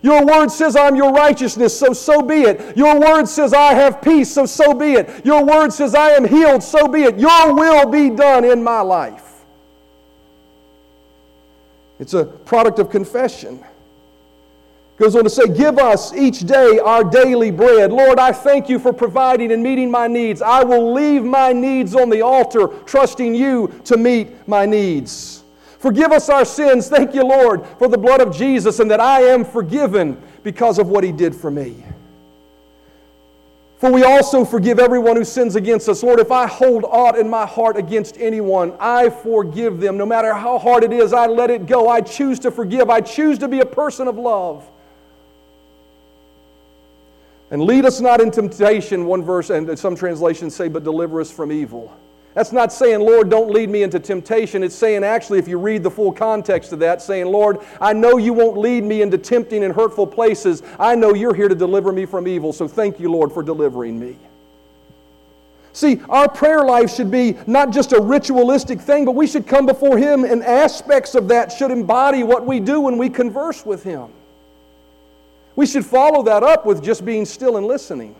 Your 0.02 0.24
word 0.24 0.50
says 0.50 0.76
I'm 0.76 0.94
your 0.94 1.12
righteousness, 1.12 1.78
so 1.78 1.92
so 1.92 2.22
be 2.22 2.42
it. 2.42 2.76
Your 2.76 3.00
word 3.00 3.26
says 3.26 3.52
I 3.52 3.74
have 3.74 4.00
peace, 4.00 4.32
so 4.32 4.46
so 4.46 4.72
be 4.72 4.92
it. 4.92 5.24
Your 5.24 5.44
word 5.44 5.72
says 5.72 5.94
I 5.94 6.10
am 6.10 6.24
healed, 6.24 6.62
so 6.62 6.86
be 6.86 7.02
it. 7.02 7.18
Your 7.18 7.54
will 7.54 7.90
be 7.90 8.10
done 8.10 8.44
in 8.44 8.62
my 8.62 8.80
life. 8.80 9.44
It's 11.98 12.14
a 12.14 12.24
product 12.24 12.78
of 12.78 12.90
confession. 12.90 13.64
Goes 14.98 15.14
on 15.14 15.22
to 15.22 15.30
say, 15.30 15.46
Give 15.46 15.78
us 15.78 16.12
each 16.12 16.40
day 16.40 16.80
our 16.80 17.04
daily 17.04 17.52
bread. 17.52 17.92
Lord, 17.92 18.18
I 18.18 18.32
thank 18.32 18.68
you 18.68 18.80
for 18.80 18.92
providing 18.92 19.52
and 19.52 19.62
meeting 19.62 19.90
my 19.90 20.08
needs. 20.08 20.42
I 20.42 20.64
will 20.64 20.92
leave 20.92 21.22
my 21.22 21.52
needs 21.52 21.94
on 21.94 22.10
the 22.10 22.22
altar, 22.22 22.66
trusting 22.84 23.34
you 23.34 23.80
to 23.84 23.96
meet 23.96 24.48
my 24.48 24.66
needs. 24.66 25.44
Forgive 25.78 26.10
us 26.10 26.28
our 26.28 26.44
sins. 26.44 26.88
Thank 26.88 27.14
you, 27.14 27.22
Lord, 27.22 27.64
for 27.78 27.86
the 27.86 27.96
blood 27.96 28.20
of 28.20 28.34
Jesus 28.34 28.80
and 28.80 28.90
that 28.90 28.98
I 28.98 29.20
am 29.20 29.44
forgiven 29.44 30.20
because 30.42 30.80
of 30.80 30.88
what 30.88 31.04
he 31.04 31.12
did 31.12 31.32
for 31.32 31.50
me. 31.50 31.84
For 33.78 33.92
we 33.92 34.02
also 34.02 34.44
forgive 34.44 34.80
everyone 34.80 35.14
who 35.14 35.24
sins 35.24 35.54
against 35.54 35.88
us. 35.88 36.02
Lord, 36.02 36.18
if 36.18 36.32
I 36.32 36.48
hold 36.48 36.82
aught 36.82 37.16
in 37.16 37.30
my 37.30 37.46
heart 37.46 37.76
against 37.76 38.16
anyone, 38.18 38.76
I 38.80 39.08
forgive 39.08 39.78
them. 39.78 39.96
No 39.96 40.04
matter 40.04 40.34
how 40.34 40.58
hard 40.58 40.82
it 40.82 40.92
is, 40.92 41.12
I 41.12 41.28
let 41.28 41.48
it 41.48 41.66
go. 41.66 41.88
I 41.88 42.00
choose 42.00 42.40
to 42.40 42.50
forgive. 42.50 42.90
I 42.90 43.00
choose 43.00 43.38
to 43.38 43.46
be 43.46 43.60
a 43.60 43.66
person 43.66 44.08
of 44.08 44.18
love. 44.18 44.68
And 47.50 47.62
lead 47.62 47.86
us 47.86 48.00
not 48.00 48.20
in 48.20 48.30
temptation, 48.30 49.06
one 49.06 49.22
verse, 49.22 49.50
and 49.50 49.78
some 49.78 49.96
translations 49.96 50.54
say, 50.54 50.68
but 50.68 50.84
deliver 50.84 51.20
us 51.20 51.30
from 51.30 51.50
evil. 51.50 51.96
That's 52.34 52.52
not 52.52 52.72
saying, 52.72 53.00
Lord, 53.00 53.30
don't 53.30 53.50
lead 53.50 53.70
me 53.70 53.82
into 53.82 53.98
temptation. 53.98 54.62
It's 54.62 54.74
saying, 54.74 55.02
actually, 55.02 55.38
if 55.38 55.48
you 55.48 55.58
read 55.58 55.82
the 55.82 55.90
full 55.90 56.12
context 56.12 56.72
of 56.72 56.78
that, 56.80 57.02
saying, 57.02 57.26
Lord, 57.26 57.58
I 57.80 57.94
know 57.94 58.16
you 58.16 58.32
won't 58.32 58.58
lead 58.58 58.84
me 58.84 59.02
into 59.02 59.18
tempting 59.18 59.64
and 59.64 59.74
hurtful 59.74 60.06
places. 60.06 60.62
I 60.78 60.94
know 60.94 61.14
you're 61.14 61.34
here 61.34 61.48
to 61.48 61.54
deliver 61.54 61.90
me 61.90 62.04
from 62.04 62.28
evil. 62.28 62.52
So 62.52 62.68
thank 62.68 63.00
you, 63.00 63.10
Lord, 63.10 63.32
for 63.32 63.42
delivering 63.42 63.98
me. 63.98 64.16
See, 65.72 66.00
our 66.08 66.28
prayer 66.28 66.64
life 66.64 66.94
should 66.94 67.10
be 67.10 67.36
not 67.46 67.72
just 67.72 67.92
a 67.92 68.00
ritualistic 68.00 68.80
thing, 68.80 69.04
but 69.04 69.14
we 69.14 69.26
should 69.26 69.46
come 69.46 69.64
before 69.64 69.96
Him, 69.96 70.24
and 70.24 70.44
aspects 70.44 71.14
of 71.14 71.28
that 71.28 71.50
should 71.50 71.70
embody 71.70 72.22
what 72.24 72.46
we 72.46 72.60
do 72.60 72.80
when 72.80 72.98
we 72.98 73.08
converse 73.08 73.64
with 73.64 73.82
Him. 73.82 74.10
We 75.58 75.66
should 75.66 75.84
follow 75.84 76.22
that 76.22 76.44
up 76.44 76.66
with 76.66 76.84
just 76.84 77.04
being 77.04 77.24
still 77.24 77.56
and 77.56 77.66
listening. 77.66 78.14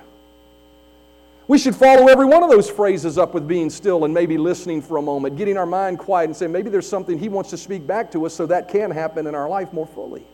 We 1.47 1.57
should 1.57 1.77
follow 1.77 2.09
every 2.09 2.27
one 2.27 2.43
of 2.43 2.51
those 2.51 2.69
phrases 2.69 3.17
up 3.17 3.33
with 3.33 3.47
being 3.47 3.71
still 3.71 4.05
and 4.05 4.13
maybe 4.13 4.37
listening 4.37 4.83
for 4.83 4.97
a 4.97 5.03
moment, 5.03 5.37
getting 5.37 5.57
our 5.57 5.65
mind 5.65 6.01
quiet 6.01 6.25
and 6.25 6.37
saying, 6.37 6.51
maybe 6.51 6.69
there's 6.69 6.89
something 6.89 7.17
He 7.17 7.29
wants 7.29 7.51
to 7.51 7.57
speak 7.57 7.87
back 7.87 8.11
to 8.11 8.27
us 8.27 8.35
so 8.35 8.45
that 8.47 8.67
can 8.67 8.91
happen 8.91 9.29
in 9.29 9.37
our 9.37 9.49
life 9.49 9.73
more 9.73 9.87
fully. 9.87 10.25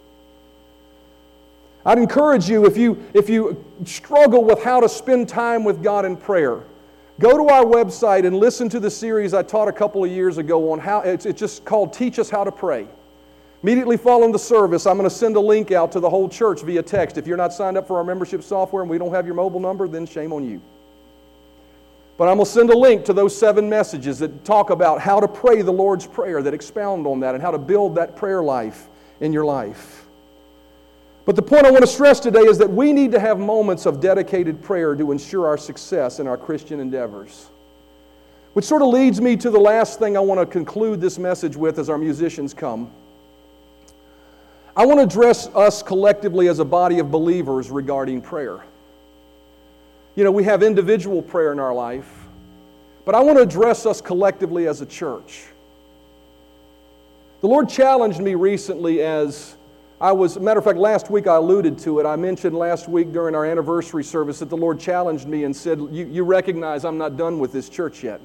I'd 1.85 1.99
encourage 1.99 2.49
you 2.49 2.65
if 2.65 2.79
you, 2.79 3.05
if 3.13 3.29
you 3.29 3.63
struggle 3.85 4.43
with 4.43 4.65
how 4.65 4.81
to 4.81 4.89
spend 4.89 5.29
time 5.29 5.63
with 5.63 5.83
God 5.83 6.07
in 6.07 6.17
prayer, 6.17 6.63
go 7.21 7.37
to 7.37 7.53
our 7.53 7.67
website 7.67 8.27
and 8.27 8.35
listen 8.35 8.71
to 8.71 8.81
the 8.81 8.91
series 8.91 9.35
I 9.35 9.43
taught 9.43 9.69
a 9.69 9.73
couple 9.73 10.03
of 10.03 10.11
years 10.11 10.39
ago 10.39 10.73
on 10.73 10.79
how 10.79 11.01
it's, 11.03 11.27
it's 11.27 11.39
just 11.39 11.67
called 11.67 11.93
Teach 11.93 12.19
Us 12.19 12.31
How 12.31 12.45
to 12.45 12.51
Pray. 12.51 12.89
Immediately 13.65 13.97
following 13.97 14.31
the 14.31 14.39
service, 14.39 14.87
I'm 14.87 14.99
going 14.99 15.09
to 15.09 15.17
send 15.17 15.37
a 15.37 15.41
link 15.41 15.73
out 15.73 15.91
to 15.93 16.01
the 16.01 16.11
whole 16.11 16.29
church 16.29 16.61
via 16.61 16.83
text. 16.83 17.17
If 17.17 17.27
you're 17.27 17.39
not 17.39 17.51
signed 17.51 17.79
up 17.79 17.87
for 17.87 17.97
our 17.97 18.05
membership 18.05 18.43
software 18.43 18.83
and 18.83 18.91
we 18.91 18.99
don't 18.99 19.15
have 19.15 19.25
your 19.25 19.35
mobile 19.35 19.59
number, 19.59 19.89
then 19.89 20.05
shame 20.05 20.35
on 20.35 20.45
you. 20.45 20.61
But 22.19 22.29
I'm 22.29 22.37
going 22.37 22.45
to 22.45 22.53
send 22.53 22.69
a 22.69 22.77
link 22.77 23.07
to 23.07 23.15
those 23.15 23.35
seven 23.35 23.67
messages 23.71 24.19
that 24.19 24.45
talk 24.45 24.69
about 24.69 25.01
how 25.01 25.19
to 25.19 25.27
pray 25.27 25.63
the 25.63 25.73
Lord's 25.73 26.07
Prayer, 26.07 26.43
that 26.43 26.53
expound 26.53 27.07
on 27.07 27.21
that, 27.21 27.35
and 27.35 27.41
how 27.41 27.51
to 27.51 27.57
build 27.57 27.95
that 27.95 28.17
prayer 28.17 28.43
life 28.43 28.87
in 29.23 29.33
your 29.33 29.47
life. 29.47 30.05
But 31.25 31.35
the 31.35 31.41
point 31.41 31.65
I 31.65 31.71
want 31.71 31.85
to 31.85 31.91
stress 31.91 32.21
today 32.21 32.43
is 32.43 32.59
that 32.59 32.69
we 32.69 32.93
need 32.93 33.13
to 33.13 33.19
have 33.19 33.39
moments 33.39 33.87
of 33.87 33.99
dedicated 33.99 34.63
prayer 34.63 34.95
to 34.95 35.11
ensure 35.11 35.47
our 35.47 35.57
success 35.57 36.21
in 36.21 36.27
our 36.27 36.37
Christian 36.37 36.81
endeavors. 36.81 37.49
Which 38.53 38.67
sort 38.67 38.83
of 38.83 38.89
leads 38.89 39.23
me 39.23 39.39
to 39.39 39.49
the 39.49 39.59
last 39.59 39.99
thing 39.99 40.19
I 40.19 40.21
want 40.21 40.39
to 40.39 40.45
conclude 40.45 41.01
this 41.01 41.19
message 41.19 41.57
with 41.57 41.79
as 41.79 41.89
our 41.89 41.97
musicians 41.97 42.53
come. 42.53 42.91
I 44.77 44.87
want 44.87 44.99
to 44.99 45.05
address 45.05 45.47
us 45.55 45.83
collectively 45.83 46.49
as 46.49 46.59
a 46.59 46.65
body 46.65 46.99
of 46.99 47.11
believers 47.11 47.71
regarding 47.71 48.21
prayer. 48.21 48.65
You 50.17 50.25
know, 50.25 50.33
we 50.33 50.45
have 50.45 50.63
individual 50.63 51.23
prayer 51.23 51.53
in 51.53 51.61
our 51.61 51.73
life, 51.73 52.11
but 53.05 53.15
I 53.15 53.21
want 53.21 53.39
to 53.39 53.43
address 53.43 53.87
us 53.87 54.01
collectively 54.01 54.67
as 54.67 54.81
a 54.81 54.87
church. 54.87 55.45
The 57.41 57.47
Lord 57.47 57.69
challenged 57.69 58.21
me 58.21 58.35
recently 58.35 59.03
as 59.03 59.57
I 60.01 60.11
was, 60.11 60.39
matter 60.39 60.59
of 60.59 60.65
fact, 60.65 60.79
last 60.79 61.09
week 61.09 61.29
I 61.29 61.37
alluded 61.37 61.79
to 61.81 62.01
it. 62.01 62.07
I 62.07 62.17
mentioned 62.17 62.57
last 62.57 62.89
week 62.89 63.13
during 63.13 63.35
our 63.35 63.45
anniversary 63.45 64.03
service 64.03 64.41
that 64.41 64.51
the 64.51 64.57
Lord 64.57 64.81
challenged 64.81 65.29
me 65.29 65.45
and 65.45 65.55
said, 65.55 65.79
You, 65.79 66.07
you 66.07 66.25
recognize 66.25 66.85
I'm 66.85 66.99
not 66.99 67.17
done 67.17 67.39
with 67.39 67.53
this 67.53 67.69
church 67.69 68.03
yet. 68.03 68.21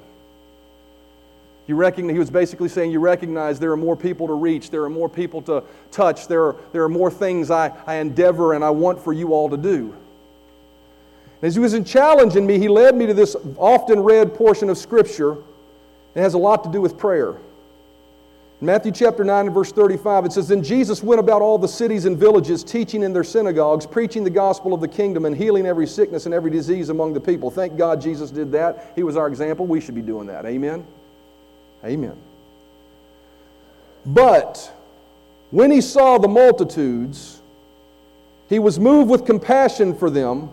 You 1.70 1.76
recognize, 1.76 2.14
he 2.14 2.18
was 2.18 2.30
basically 2.30 2.68
saying, 2.68 2.90
You 2.90 2.98
recognize 2.98 3.60
there 3.60 3.70
are 3.70 3.76
more 3.76 3.94
people 3.94 4.26
to 4.26 4.32
reach, 4.32 4.70
there 4.70 4.82
are 4.82 4.90
more 4.90 5.08
people 5.08 5.40
to 5.42 5.62
touch, 5.92 6.26
there 6.26 6.42
are, 6.46 6.56
there 6.72 6.82
are 6.82 6.88
more 6.88 7.12
things 7.12 7.48
I, 7.48 7.72
I 7.86 7.98
endeavor 7.98 8.54
and 8.54 8.64
I 8.64 8.70
want 8.70 8.98
for 9.00 9.12
you 9.12 9.34
all 9.34 9.48
to 9.48 9.56
do. 9.56 9.94
As 11.42 11.54
he 11.54 11.60
was 11.60 11.80
challenging 11.88 12.44
me, 12.44 12.58
he 12.58 12.66
led 12.66 12.96
me 12.96 13.06
to 13.06 13.14
this 13.14 13.36
often 13.56 14.00
read 14.00 14.34
portion 14.34 14.68
of 14.68 14.78
Scripture. 14.78 15.34
It 16.16 16.20
has 16.20 16.34
a 16.34 16.38
lot 16.38 16.64
to 16.64 16.72
do 16.72 16.80
with 16.80 16.98
prayer. 16.98 17.36
In 18.60 18.66
Matthew 18.66 18.90
chapter 18.90 19.22
9 19.22 19.46
and 19.46 19.54
verse 19.54 19.70
35, 19.70 20.24
it 20.24 20.32
says, 20.32 20.48
Then 20.48 20.64
Jesus 20.64 21.04
went 21.04 21.20
about 21.20 21.40
all 21.40 21.56
the 21.56 21.68
cities 21.68 22.04
and 22.04 22.18
villages, 22.18 22.64
teaching 22.64 23.04
in 23.04 23.12
their 23.12 23.22
synagogues, 23.22 23.86
preaching 23.86 24.24
the 24.24 24.30
gospel 24.30 24.74
of 24.74 24.80
the 24.80 24.88
kingdom, 24.88 25.24
and 25.24 25.36
healing 25.36 25.66
every 25.66 25.86
sickness 25.86 26.26
and 26.26 26.34
every 26.34 26.50
disease 26.50 26.88
among 26.88 27.12
the 27.12 27.20
people. 27.20 27.48
Thank 27.48 27.76
God 27.76 28.00
Jesus 28.00 28.32
did 28.32 28.50
that. 28.50 28.92
He 28.96 29.04
was 29.04 29.16
our 29.16 29.28
example. 29.28 29.68
We 29.68 29.80
should 29.80 29.94
be 29.94 30.02
doing 30.02 30.26
that. 30.26 30.44
Amen. 30.46 30.84
Amen. 31.84 32.16
But 34.04 34.72
when 35.50 35.70
he 35.70 35.80
saw 35.80 36.18
the 36.18 36.28
multitudes, 36.28 37.40
he 38.48 38.58
was 38.58 38.78
moved 38.78 39.10
with 39.10 39.24
compassion 39.24 39.94
for 39.94 40.10
them 40.10 40.50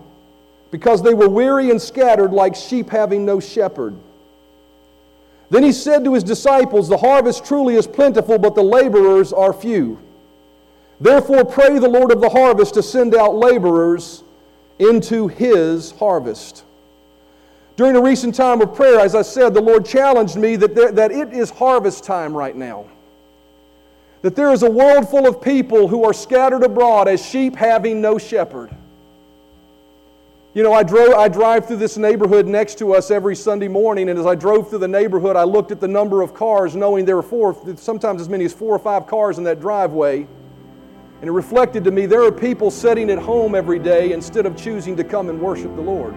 because 0.71 1.01
they 1.01 1.13
were 1.13 1.29
weary 1.29 1.69
and 1.69 1.81
scattered 1.81 2.33
like 2.33 2.55
sheep 2.55 2.89
having 2.89 3.25
no 3.25 3.39
shepherd. 3.39 3.95
Then 5.49 5.63
he 5.63 5.71
said 5.71 6.03
to 6.03 6.13
his 6.13 6.23
disciples, 6.23 6.89
The 6.89 6.97
harvest 6.97 7.45
truly 7.45 7.75
is 7.75 7.87
plentiful, 7.87 8.37
but 8.37 8.55
the 8.55 8.63
laborers 8.63 9.31
are 9.31 9.53
few. 9.53 9.99
Therefore, 10.99 11.45
pray 11.45 11.79
the 11.79 11.87
Lord 11.87 12.11
of 12.11 12.21
the 12.21 12.29
harvest 12.29 12.73
to 12.73 12.83
send 12.83 13.15
out 13.15 13.35
laborers 13.35 14.23
into 14.79 15.27
his 15.27 15.91
harvest. 15.91 16.63
During 17.77 17.95
a 17.95 18.01
recent 18.01 18.33
time 18.33 18.59
of 18.61 18.73
prayer, 18.73 18.99
as 18.99 19.13
I 19.13 19.21
said, 19.21 19.53
the 19.53 19.61
Lord 19.61 19.85
challenged 19.85 20.35
me 20.35 20.55
that, 20.55 20.73
there, 20.73 20.91
that 20.91 21.11
it 21.11 21.31
is 21.31 21.51
harvest 21.51 22.03
time 22.03 22.35
right 22.35 22.55
now. 22.55 22.87
That 24.23 24.35
there 24.35 24.51
is 24.51 24.63
a 24.63 24.69
world 24.69 25.07
full 25.07 25.27
of 25.27 25.39
people 25.39 25.87
who 25.87 26.03
are 26.03 26.11
scattered 26.11 26.63
abroad 26.63 27.07
as 27.07 27.23
sheep 27.23 27.55
having 27.55 28.01
no 28.01 28.17
shepherd. 28.17 28.71
You 30.55 30.63
know, 30.63 30.73
I, 30.73 30.81
drove, 30.81 31.13
I 31.13 31.27
drive 31.27 31.67
through 31.67 31.77
this 31.77 31.97
neighborhood 31.97 32.47
next 32.47 32.79
to 32.79 32.95
us 32.95 33.11
every 33.11 33.35
Sunday 33.35 33.67
morning, 33.67 34.09
and 34.09 34.17
as 34.17 34.25
I 34.25 34.33
drove 34.33 34.71
through 34.71 34.79
the 34.79 34.87
neighborhood, 34.87 35.35
I 35.35 35.43
looked 35.43 35.71
at 35.71 35.79
the 35.79 35.87
number 35.87 36.23
of 36.23 36.33
cars, 36.33 36.75
knowing 36.75 37.05
there 37.05 37.15
were 37.15 37.21
four, 37.21 37.55
sometimes 37.77 38.21
as 38.21 38.27
many 38.27 38.45
as 38.45 38.53
four 38.53 38.73
or 38.75 38.79
five 38.79 39.05
cars 39.05 39.37
in 39.37 39.43
that 39.43 39.61
driveway. 39.61 40.25
And 41.21 41.27
it 41.27 41.31
reflected 41.31 41.83
to 41.83 41.91
me 41.91 42.07
there 42.07 42.23
are 42.23 42.31
people 42.31 42.71
sitting 42.71 43.11
at 43.11 43.19
home 43.19 43.53
every 43.53 43.77
day 43.77 44.13
instead 44.13 44.47
of 44.47 44.57
choosing 44.57 44.97
to 44.97 45.03
come 45.03 45.29
and 45.29 45.39
worship 45.39 45.75
the 45.75 45.81
Lord. 45.81 46.15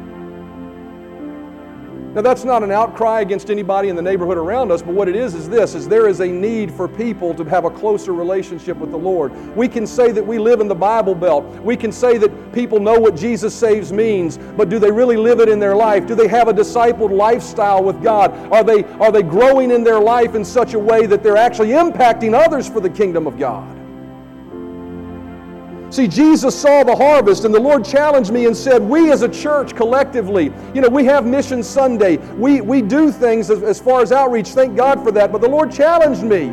Now 2.13 2.23
that's 2.23 2.43
not 2.43 2.65
an 2.65 2.73
outcry 2.73 3.21
against 3.21 3.51
anybody 3.51 3.89
in 3.89 3.95
the 3.95 4.03
neighborhood 4.03 4.37
around 4.37 4.73
us, 4.73 4.83
but 4.83 4.95
what 4.95 5.09
it 5.09 5.15
is 5.15 5.37
is 5.37 5.49
this 5.49 5.77
is 5.77 5.87
there 5.87 6.09
is 6.09 6.19
a 6.19 6.27
need 6.27 6.75
for 6.75 6.89
people 6.89 7.33
to 7.35 7.45
have 7.45 7.65
a 7.65 7.71
closer 7.71 8.13
relationship 8.13 8.77
with 8.79 8.91
the 8.91 8.99
Lord. 8.99 9.33
We 9.55 9.69
can 9.69 9.87
say 9.87 10.11
that 10.11 10.27
we 10.27 10.37
live 10.37 10.59
in 10.61 10.67
the 10.67 10.75
Bible 10.75 11.15
Belt. 11.15 11.45
We 11.63 11.77
can 11.77 11.93
say 11.93 12.19
that 12.19 12.53
people 12.53 12.81
know 12.81 12.99
what 12.99 13.15
Jesus 13.15 13.55
saves 13.55 13.93
means, 13.93 14.39
but 14.57 14.69
do 14.69 14.81
they 14.81 14.91
really 14.91 15.17
live 15.17 15.39
it 15.39 15.49
in 15.49 15.61
their 15.61 15.77
life? 15.77 16.05
Do 16.09 16.17
they 16.17 16.27
have 16.27 16.49
a 16.49 16.53
discipled 16.53 17.13
lifestyle 17.13 17.85
with 17.85 18.03
God? 18.03 18.33
Are 18.53 18.65
they 18.65 18.83
are 18.99 19.13
they 19.13 19.23
growing 19.23 19.71
in 19.71 19.85
their 19.85 20.01
life 20.01 20.35
in 20.35 20.45
such 20.45 20.75
a 20.75 20.81
way 20.81 21.07
that 21.07 21.23
they're 21.23 21.37
actually 21.37 21.69
impacting 21.69 22.35
others 22.35 22.69
for 22.69 22.81
the 22.81 22.91
kingdom 22.91 23.29
of 23.29 23.39
God? 23.39 23.80
See, 25.91 26.07
Jesus 26.07 26.59
saw 26.59 26.85
the 26.85 26.95
harvest, 26.95 27.45
and 27.45 27.53
the 27.53 27.59
Lord 27.59 27.85
challenged 27.85 28.33
me 28.33 28.47
and 28.47 28.57
said, 28.57 28.81
We 28.81 29.11
as 29.11 29.23
a 29.23 29.29
church 29.29 29.75
collectively, 29.75 30.53
you 30.73 30.81
know, 30.81 30.89
we 30.89 31.05
have 31.07 31.27
Mission 31.27 31.65
Sunday. 31.65 32.17
We, 32.17 32.61
we 32.61 32.81
do 32.81 33.11
things 33.11 33.51
as, 33.51 33.63
as 33.65 33.81
far 33.81 34.01
as 34.01 34.13
outreach. 34.13 34.51
Thank 34.51 34.77
God 34.77 35.03
for 35.03 35.11
that. 35.11 35.33
But 35.33 35.41
the 35.41 35.49
Lord 35.49 35.73
challenged 35.73 36.23
me 36.23 36.47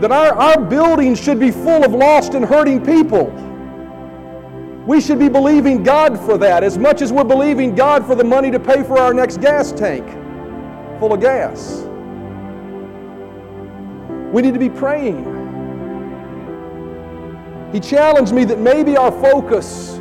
that 0.00 0.12
our, 0.12 0.32
our 0.34 0.60
building 0.60 1.16
should 1.16 1.40
be 1.40 1.50
full 1.50 1.84
of 1.84 1.92
lost 1.92 2.34
and 2.34 2.44
hurting 2.44 2.84
people. 2.84 3.26
We 4.86 5.00
should 5.00 5.18
be 5.18 5.28
believing 5.28 5.82
God 5.82 6.18
for 6.20 6.38
that 6.38 6.62
as 6.62 6.78
much 6.78 7.02
as 7.02 7.12
we're 7.12 7.24
believing 7.24 7.74
God 7.74 8.06
for 8.06 8.14
the 8.14 8.24
money 8.24 8.52
to 8.52 8.60
pay 8.60 8.84
for 8.84 8.98
our 8.98 9.12
next 9.12 9.40
gas 9.40 9.72
tank 9.72 10.06
full 11.00 11.12
of 11.12 11.20
gas. 11.20 11.82
We 14.32 14.42
need 14.42 14.54
to 14.54 14.60
be 14.60 14.70
praying. 14.70 15.37
He 17.72 17.80
challenged 17.80 18.32
me 18.32 18.44
that 18.44 18.58
maybe 18.58 18.96
our 18.96 19.12
focus 19.12 19.98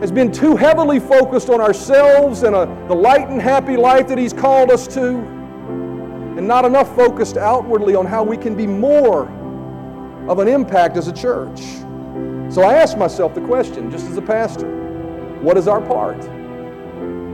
has 0.00 0.10
been 0.10 0.32
too 0.32 0.56
heavily 0.56 0.98
focused 0.98 1.50
on 1.50 1.60
ourselves 1.60 2.42
and 2.42 2.56
a, 2.56 2.64
the 2.88 2.94
light 2.94 3.28
and 3.28 3.40
happy 3.40 3.76
life 3.76 4.08
that 4.08 4.16
He's 4.16 4.32
called 4.32 4.70
us 4.70 4.86
to, 4.88 5.18
and 5.18 6.48
not 6.48 6.64
enough 6.64 6.94
focused 6.96 7.36
outwardly 7.36 7.94
on 7.94 8.06
how 8.06 8.22
we 8.22 8.36
can 8.36 8.56
be 8.56 8.66
more 8.66 9.28
of 10.28 10.38
an 10.38 10.48
impact 10.48 10.96
as 10.96 11.08
a 11.08 11.12
church. 11.12 11.60
So 12.50 12.62
I 12.62 12.74
asked 12.74 12.96
myself 12.96 13.34
the 13.34 13.42
question, 13.42 13.90
just 13.90 14.06
as 14.06 14.16
a 14.16 14.22
pastor 14.22 14.78
what 15.40 15.56
is 15.56 15.68
our 15.68 15.80
part? 15.80 16.22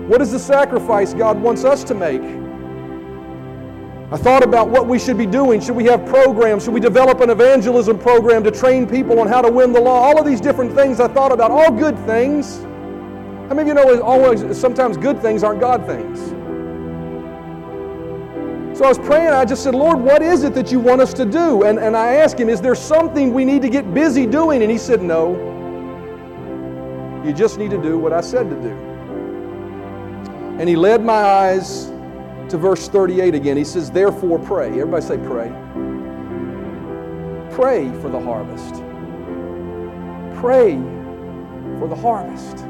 What 0.08 0.22
is 0.22 0.30
the 0.30 0.38
sacrifice 0.38 1.12
God 1.12 1.40
wants 1.40 1.64
us 1.64 1.82
to 1.84 1.94
make? 1.94 2.45
I 4.12 4.16
thought 4.16 4.44
about 4.44 4.68
what 4.68 4.86
we 4.86 5.00
should 5.00 5.18
be 5.18 5.26
doing. 5.26 5.60
Should 5.60 5.74
we 5.74 5.84
have 5.86 6.06
programs? 6.06 6.62
Should 6.64 6.74
we 6.74 6.78
develop 6.80 7.20
an 7.20 7.30
evangelism 7.30 7.98
program 7.98 8.44
to 8.44 8.52
train 8.52 8.86
people 8.88 9.18
on 9.18 9.26
how 9.26 9.42
to 9.42 9.50
win 9.50 9.72
the 9.72 9.80
law? 9.80 10.00
All 10.00 10.16
of 10.16 10.24
these 10.24 10.40
different 10.40 10.72
things 10.74 11.00
I 11.00 11.08
thought 11.08 11.32
about, 11.32 11.50
all 11.50 11.72
good 11.72 11.98
things. 12.06 12.58
How 13.48 13.54
many 13.54 13.62
of 13.62 13.66
you 13.68 13.74
know 13.74 14.00
always 14.02 14.56
sometimes 14.56 14.96
good 14.96 15.20
things 15.20 15.42
aren't 15.42 15.58
God 15.58 15.84
things? 15.86 16.20
So 18.78 18.84
I 18.84 18.88
was 18.88 18.98
praying, 18.98 19.28
I 19.28 19.44
just 19.44 19.64
said, 19.64 19.74
Lord, 19.74 19.98
what 19.98 20.22
is 20.22 20.44
it 20.44 20.54
that 20.54 20.70
you 20.70 20.78
want 20.78 21.00
us 21.00 21.12
to 21.14 21.24
do? 21.24 21.64
And, 21.64 21.80
and 21.80 21.96
I 21.96 22.14
asked 22.14 22.38
him, 22.38 22.48
Is 22.48 22.60
there 22.60 22.74
something 22.76 23.34
we 23.34 23.44
need 23.44 23.62
to 23.62 23.68
get 23.68 23.92
busy 23.92 24.24
doing? 24.24 24.62
And 24.62 24.70
he 24.70 24.78
said, 24.78 25.02
No. 25.02 25.34
You 27.24 27.32
just 27.32 27.58
need 27.58 27.70
to 27.70 27.82
do 27.82 27.98
what 27.98 28.12
I 28.12 28.20
said 28.20 28.50
to 28.50 28.56
do. 28.56 28.70
And 30.60 30.68
he 30.68 30.76
led 30.76 31.02
my 31.02 31.14
eyes 31.14 31.90
to 32.50 32.58
verse 32.58 32.88
38 32.88 33.34
again. 33.34 33.56
He 33.56 33.64
says, 33.64 33.90
Therefore 33.90 34.38
pray. 34.38 34.68
Everybody 34.68 35.04
say, 35.04 35.18
pray. 35.18 35.48
Pray 37.50 37.90
for 38.00 38.08
the 38.08 38.20
harvest. 38.20 38.74
Pray 40.40 40.76
for 41.78 41.88
the 41.88 41.96
harvest. 41.96 42.66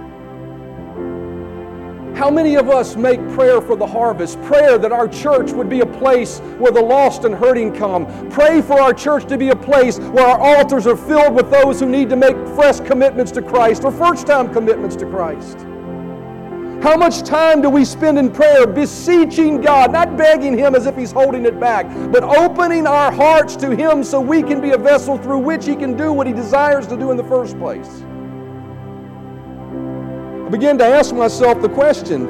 How 2.16 2.30
many 2.30 2.54
of 2.54 2.70
us 2.70 2.96
make 2.96 3.20
prayer 3.30 3.60
for 3.60 3.76
the 3.76 3.86
harvest? 3.86 4.40
Prayer 4.44 4.78
that 4.78 4.90
our 4.90 5.06
church 5.06 5.52
would 5.52 5.68
be 5.68 5.80
a 5.80 5.86
place 5.86 6.38
where 6.58 6.72
the 6.72 6.80
lost 6.80 7.24
and 7.24 7.34
hurting 7.34 7.74
come. 7.74 8.06
Pray 8.30 8.62
for 8.62 8.80
our 8.80 8.94
church 8.94 9.26
to 9.26 9.36
be 9.36 9.50
a 9.50 9.56
place 9.56 9.98
where 9.98 10.26
our 10.26 10.40
altars 10.40 10.86
are 10.86 10.96
filled 10.96 11.34
with 11.34 11.50
those 11.50 11.78
who 11.78 11.86
need 11.86 12.08
to 12.08 12.16
make 12.16 12.34
fresh 12.54 12.80
commitments 12.80 13.32
to 13.32 13.42
Christ 13.42 13.84
or 13.84 13.92
first 13.92 14.26
time 14.26 14.50
commitments 14.50 14.96
to 14.96 15.04
Christ. 15.04 15.66
How 16.82 16.94
much 16.94 17.22
time 17.22 17.62
do 17.62 17.70
we 17.70 17.84
spend 17.84 18.18
in 18.18 18.30
prayer 18.30 18.66
beseeching 18.66 19.62
God, 19.62 19.92
not 19.92 20.16
begging 20.16 20.56
Him 20.56 20.74
as 20.74 20.86
if 20.86 20.94
He's 20.94 21.10
holding 21.10 21.46
it 21.46 21.58
back, 21.58 21.86
but 22.12 22.22
opening 22.22 22.86
our 22.86 23.10
hearts 23.10 23.56
to 23.56 23.74
Him 23.74 24.04
so 24.04 24.20
we 24.20 24.42
can 24.42 24.60
be 24.60 24.72
a 24.72 24.78
vessel 24.78 25.16
through 25.16 25.38
which 25.38 25.64
He 25.64 25.74
can 25.74 25.96
do 25.96 26.12
what 26.12 26.26
He 26.26 26.34
desires 26.34 26.86
to 26.88 26.96
do 26.96 27.10
in 27.10 27.16
the 27.16 27.24
first 27.24 27.58
place? 27.58 28.02
I 30.46 30.48
began 30.50 30.76
to 30.78 30.84
ask 30.84 31.14
myself 31.14 31.62
the 31.62 31.68
question 31.68 32.28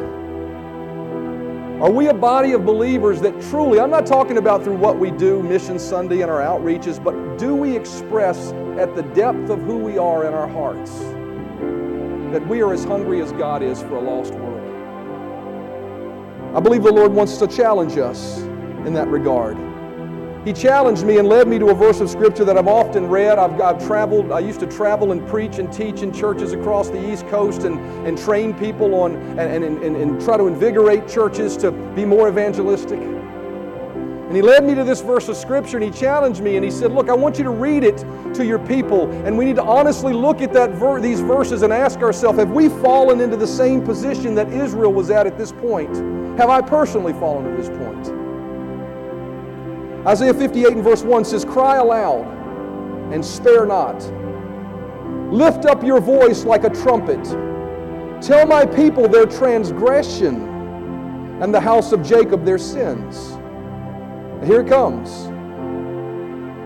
Are 1.82 1.90
we 1.90 2.06
a 2.06 2.14
body 2.14 2.52
of 2.52 2.64
believers 2.64 3.20
that 3.22 3.38
truly, 3.50 3.80
I'm 3.80 3.90
not 3.90 4.06
talking 4.06 4.38
about 4.38 4.62
through 4.62 4.76
what 4.76 4.96
we 4.96 5.10
do, 5.10 5.42
Mission 5.42 5.78
Sunday 5.78 6.22
and 6.22 6.30
our 6.30 6.40
outreaches, 6.40 7.02
but 7.02 7.36
do 7.36 7.54
we 7.56 7.76
express 7.76 8.52
at 8.78 8.94
the 8.94 9.02
depth 9.02 9.50
of 9.50 9.60
who 9.62 9.76
we 9.76 9.98
are 9.98 10.24
in 10.24 10.32
our 10.32 10.48
hearts 10.48 10.92
that 12.36 12.46
we 12.48 12.60
are 12.60 12.74
as 12.74 12.84
hungry 12.84 13.22
as 13.22 13.32
God 13.32 13.62
is 13.62 13.80
for 13.80 13.96
a 13.96 14.00
lost 14.00 14.34
world? 14.34 14.60
I 16.54 16.60
believe 16.60 16.82
the 16.82 16.92
Lord 16.92 17.10
wants 17.10 17.38
to 17.38 17.46
challenge 17.46 17.96
us 17.96 18.40
in 18.84 18.92
that 18.92 19.08
regard. 19.08 19.56
He 20.46 20.52
challenged 20.52 21.06
me 21.06 21.16
and 21.16 21.26
led 21.26 21.48
me 21.48 21.58
to 21.58 21.70
a 21.70 21.74
verse 21.74 22.00
of 22.00 22.10
Scripture 22.10 22.44
that 22.44 22.58
I've 22.58 22.68
often 22.68 23.06
read. 23.06 23.38
I've, 23.38 23.58
I've 23.58 23.86
traveled, 23.86 24.32
I 24.32 24.40
used 24.40 24.60
to 24.60 24.66
travel 24.66 25.12
and 25.12 25.26
preach 25.26 25.56
and 25.56 25.72
teach 25.72 26.02
in 26.02 26.12
churches 26.12 26.52
across 26.52 26.90
the 26.90 27.10
East 27.10 27.26
Coast 27.28 27.62
and, 27.62 27.80
and 28.06 28.18
train 28.18 28.52
people 28.52 28.94
on 28.94 29.16
and, 29.38 29.64
and, 29.64 29.82
and, 29.82 29.96
and 29.96 30.20
try 30.20 30.36
to 30.36 30.46
invigorate 30.46 31.08
churches 31.08 31.56
to 31.56 31.72
be 31.72 32.04
more 32.04 32.28
evangelistic. 32.28 33.15
And 34.26 34.34
he 34.34 34.42
led 34.42 34.64
me 34.64 34.74
to 34.74 34.82
this 34.82 35.02
verse 35.02 35.28
of 35.28 35.36
Scripture 35.36 35.76
and 35.76 35.84
he 35.84 35.90
challenged 35.92 36.42
me 36.42 36.56
and 36.56 36.64
he 36.64 36.70
said, 36.70 36.90
Look, 36.90 37.08
I 37.08 37.14
want 37.14 37.38
you 37.38 37.44
to 37.44 37.50
read 37.50 37.84
it 37.84 37.98
to 38.34 38.44
your 38.44 38.58
people. 38.58 39.08
And 39.24 39.38
we 39.38 39.44
need 39.44 39.54
to 39.56 39.62
honestly 39.62 40.12
look 40.12 40.42
at 40.42 40.52
that 40.52 40.70
ver- 40.70 41.00
these 41.00 41.20
verses 41.20 41.62
and 41.62 41.72
ask 41.72 42.00
ourselves, 42.00 42.36
have 42.40 42.50
we 42.50 42.68
fallen 42.68 43.20
into 43.20 43.36
the 43.36 43.46
same 43.46 43.84
position 43.84 44.34
that 44.34 44.48
Israel 44.52 44.92
was 44.92 45.10
at 45.10 45.28
at 45.28 45.38
this 45.38 45.52
point? 45.52 45.94
Have 46.38 46.50
I 46.50 46.60
personally 46.60 47.12
fallen 47.12 47.44
to 47.44 47.62
this 47.62 47.68
point? 47.68 48.08
Isaiah 50.08 50.34
58 50.34 50.72
and 50.72 50.82
verse 50.82 51.02
1 51.02 51.24
says, 51.24 51.44
Cry 51.44 51.76
aloud 51.76 52.26
and 53.12 53.24
spare 53.24 53.64
not. 53.64 54.00
Lift 55.32 55.66
up 55.66 55.84
your 55.84 56.00
voice 56.00 56.44
like 56.44 56.64
a 56.64 56.70
trumpet. 56.70 57.24
Tell 58.20 58.44
my 58.44 58.66
people 58.66 59.08
their 59.08 59.26
transgression 59.26 60.48
and 61.40 61.54
the 61.54 61.60
house 61.60 61.92
of 61.92 62.02
Jacob 62.02 62.44
their 62.44 62.58
sins. 62.58 63.35
Here 64.44 64.60
it 64.60 64.68
comes. 64.68 65.28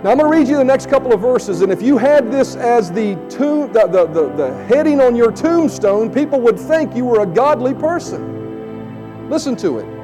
Now 0.03 0.13
I'm 0.13 0.19
going 0.19 0.33
to 0.33 0.39
read 0.39 0.49
you 0.49 0.57
the 0.57 0.65
next 0.65 0.89
couple 0.89 1.13
of 1.13 1.21
verses, 1.21 1.61
and 1.61 1.71
if 1.71 1.83
you 1.83 1.99
had 1.99 2.33
this 2.33 2.57
as 2.57 2.91
the, 2.91 3.17
tomb, 3.29 3.71
the, 3.73 3.87
the, 3.87 4.07
the, 4.07 4.29
the 4.35 4.65
heading 4.65 5.01
on 5.01 5.15
your 5.15 5.31
tombstone, 5.31 6.11
people 6.11 6.41
would 6.41 6.59
think 6.59 6.97
you 6.97 7.05
were 7.05 7.21
a 7.21 7.27
godly 7.27 7.75
person. 7.75 9.29
Listen 9.29 9.55
to 9.57 9.79
it. 9.79 10.01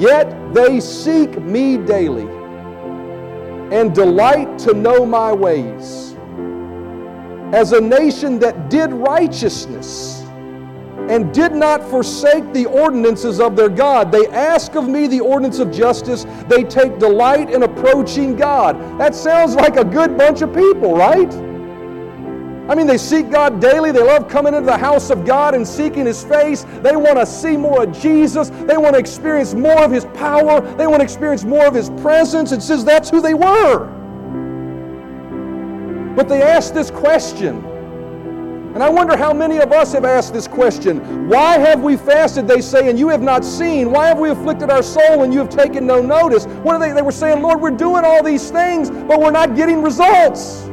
Yet 0.00 0.54
they 0.54 0.80
seek 0.80 1.40
me 1.40 1.76
daily 1.76 2.26
and 3.74 3.94
delight 3.94 4.58
to 4.60 4.74
know 4.74 5.06
my 5.06 5.32
ways. 5.32 6.16
As 7.52 7.72
a 7.72 7.80
nation 7.80 8.38
that 8.40 8.70
did 8.70 8.92
righteousness 8.92 10.25
and 11.08 11.32
did 11.32 11.52
not 11.52 11.82
forsake 11.88 12.52
the 12.52 12.66
ordinances 12.66 13.40
of 13.40 13.56
their 13.56 13.68
God, 13.68 14.10
they 14.10 14.26
ask 14.28 14.74
of 14.74 14.88
me 14.88 15.06
the 15.06 15.20
ordinance 15.20 15.58
of 15.58 15.70
justice. 15.70 16.26
They 16.48 16.64
take 16.64 16.98
delight 16.98 17.50
in 17.50 17.62
approaching 17.62 18.36
God. 18.36 18.76
That 18.98 19.14
sounds 19.14 19.54
like 19.54 19.76
a 19.76 19.84
good 19.84 20.18
bunch 20.18 20.42
of 20.42 20.54
people, 20.54 20.96
right? 20.96 21.32
I 22.68 22.74
mean, 22.74 22.88
they 22.88 22.98
seek 22.98 23.30
God 23.30 23.60
daily. 23.60 23.92
They 23.92 24.02
love 24.02 24.26
coming 24.28 24.52
into 24.52 24.66
the 24.66 24.76
house 24.76 25.10
of 25.10 25.24
God 25.24 25.54
and 25.54 25.66
seeking 25.66 26.04
His 26.04 26.24
face. 26.24 26.64
They 26.82 26.96
want 26.96 27.16
to 27.16 27.24
see 27.24 27.56
more 27.56 27.84
of 27.84 27.96
Jesus. 27.96 28.50
They 28.50 28.76
want 28.76 28.94
to 28.94 28.98
experience 28.98 29.54
more 29.54 29.84
of 29.84 29.92
His 29.92 30.04
power. 30.06 30.60
They 30.74 30.88
want 30.88 31.00
to 31.00 31.04
experience 31.04 31.44
more 31.44 31.64
of 31.66 31.74
His 31.74 31.90
presence. 31.90 32.50
It 32.50 32.62
says 32.62 32.84
that's 32.84 33.08
who 33.08 33.20
they 33.20 33.34
were. 33.34 33.86
But 36.16 36.28
they 36.28 36.42
asked 36.42 36.74
this 36.74 36.90
question. 36.90 37.75
And 38.76 38.82
I 38.82 38.90
wonder 38.90 39.16
how 39.16 39.32
many 39.32 39.56
of 39.56 39.72
us 39.72 39.94
have 39.94 40.04
asked 40.04 40.34
this 40.34 40.46
question. 40.46 41.30
Why 41.30 41.56
have 41.56 41.82
we 41.82 41.96
fasted, 41.96 42.46
they 42.46 42.60
say, 42.60 42.90
and 42.90 42.98
you 42.98 43.08
have 43.08 43.22
not 43.22 43.42
seen? 43.42 43.90
Why 43.90 44.08
have 44.08 44.18
we 44.18 44.28
afflicted 44.28 44.68
our 44.68 44.82
soul 44.82 45.22
and 45.22 45.32
you 45.32 45.38
have 45.38 45.48
taken 45.48 45.86
no 45.86 46.02
notice? 46.02 46.44
What 46.44 46.74
are 46.74 46.78
they? 46.78 46.92
They 46.92 47.00
were 47.00 47.10
saying, 47.10 47.40
Lord, 47.40 47.58
we're 47.62 47.70
doing 47.70 48.04
all 48.04 48.22
these 48.22 48.50
things, 48.50 48.90
but 48.90 49.18
we're 49.18 49.30
not 49.30 49.56
getting 49.56 49.80
results. 49.80 50.64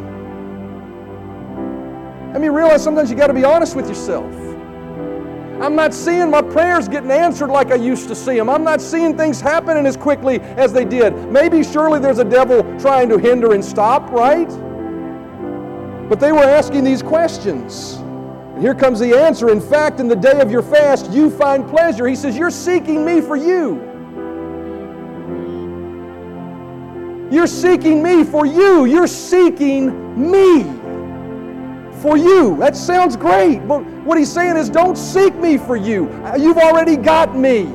I 2.34 2.40
mean, 2.40 2.52
realize 2.52 2.84
sometimes 2.84 3.10
you 3.10 3.16
got 3.16 3.28
to 3.28 3.34
be 3.34 3.46
honest 3.46 3.74
with 3.74 3.88
yourself. 3.88 4.36
I'm 5.62 5.78
not 5.78 5.94
seeing 5.94 6.30
my 6.30 6.42
prayers 6.42 6.90
getting 6.90 7.10
answered 7.10 7.52
like 7.52 7.72
I 7.72 7.76
used 7.76 8.10
to 8.10 8.16
see 8.16 8.36
them. 8.36 8.50
I'm 8.50 8.66
not 8.66 8.82
seeing 8.82 9.16
things 9.16 9.40
happening 9.40 9.86
as 9.86 9.96
quickly 9.96 10.42
as 10.42 10.74
they 10.74 10.84
did. 10.84 11.16
Maybe, 11.32 11.64
surely, 11.64 12.02
there's 12.02 12.20
a 12.20 12.26
devil 12.26 12.64
trying 12.82 13.08
to 13.08 13.18
hinder 13.18 13.54
and 13.54 13.64
stop, 13.64 14.12
right? 14.12 14.52
But 16.10 16.20
they 16.20 16.32
were 16.32 16.44
asking 16.44 16.84
these 16.84 17.02
questions. 17.02 17.96
And 18.54 18.62
here 18.62 18.76
comes 18.76 19.00
the 19.00 19.18
answer. 19.18 19.50
In 19.50 19.62
fact, 19.62 20.00
in 20.00 20.08
the 20.08 20.16
day 20.16 20.40
of 20.40 20.52
your 20.52 20.62
fast, 20.62 21.12
you 21.12 21.30
find 21.30 21.68
pleasure. 21.68 22.08
He 22.08 22.16
says, 22.16 22.38
You're 22.38 22.52
seeking 22.52 23.04
me 23.06 23.22
for 23.22 23.36
you. 23.36 23.90
You're 27.32 27.48
seeking 27.48 28.04
me 28.04 28.24
for 28.24 28.46
you. 28.46 28.86
You're 28.86 29.08
seeking 29.08 30.30
me 30.32 30.64
for 32.00 32.16
you. 32.16 32.58
That 32.58 32.76
sounds 32.76 33.16
great. 33.16 33.68
But 33.68 33.84
what 34.04 34.20
he's 34.20 34.32
saying 34.32 34.58
is, 34.58 34.70
don't 34.70 34.96
seek 34.98 35.34
me 35.36 35.58
for 35.58 35.76
you. 35.76 36.04
You've 36.38 36.58
already 36.58 36.96
got 36.96 37.36
me. 37.36 37.74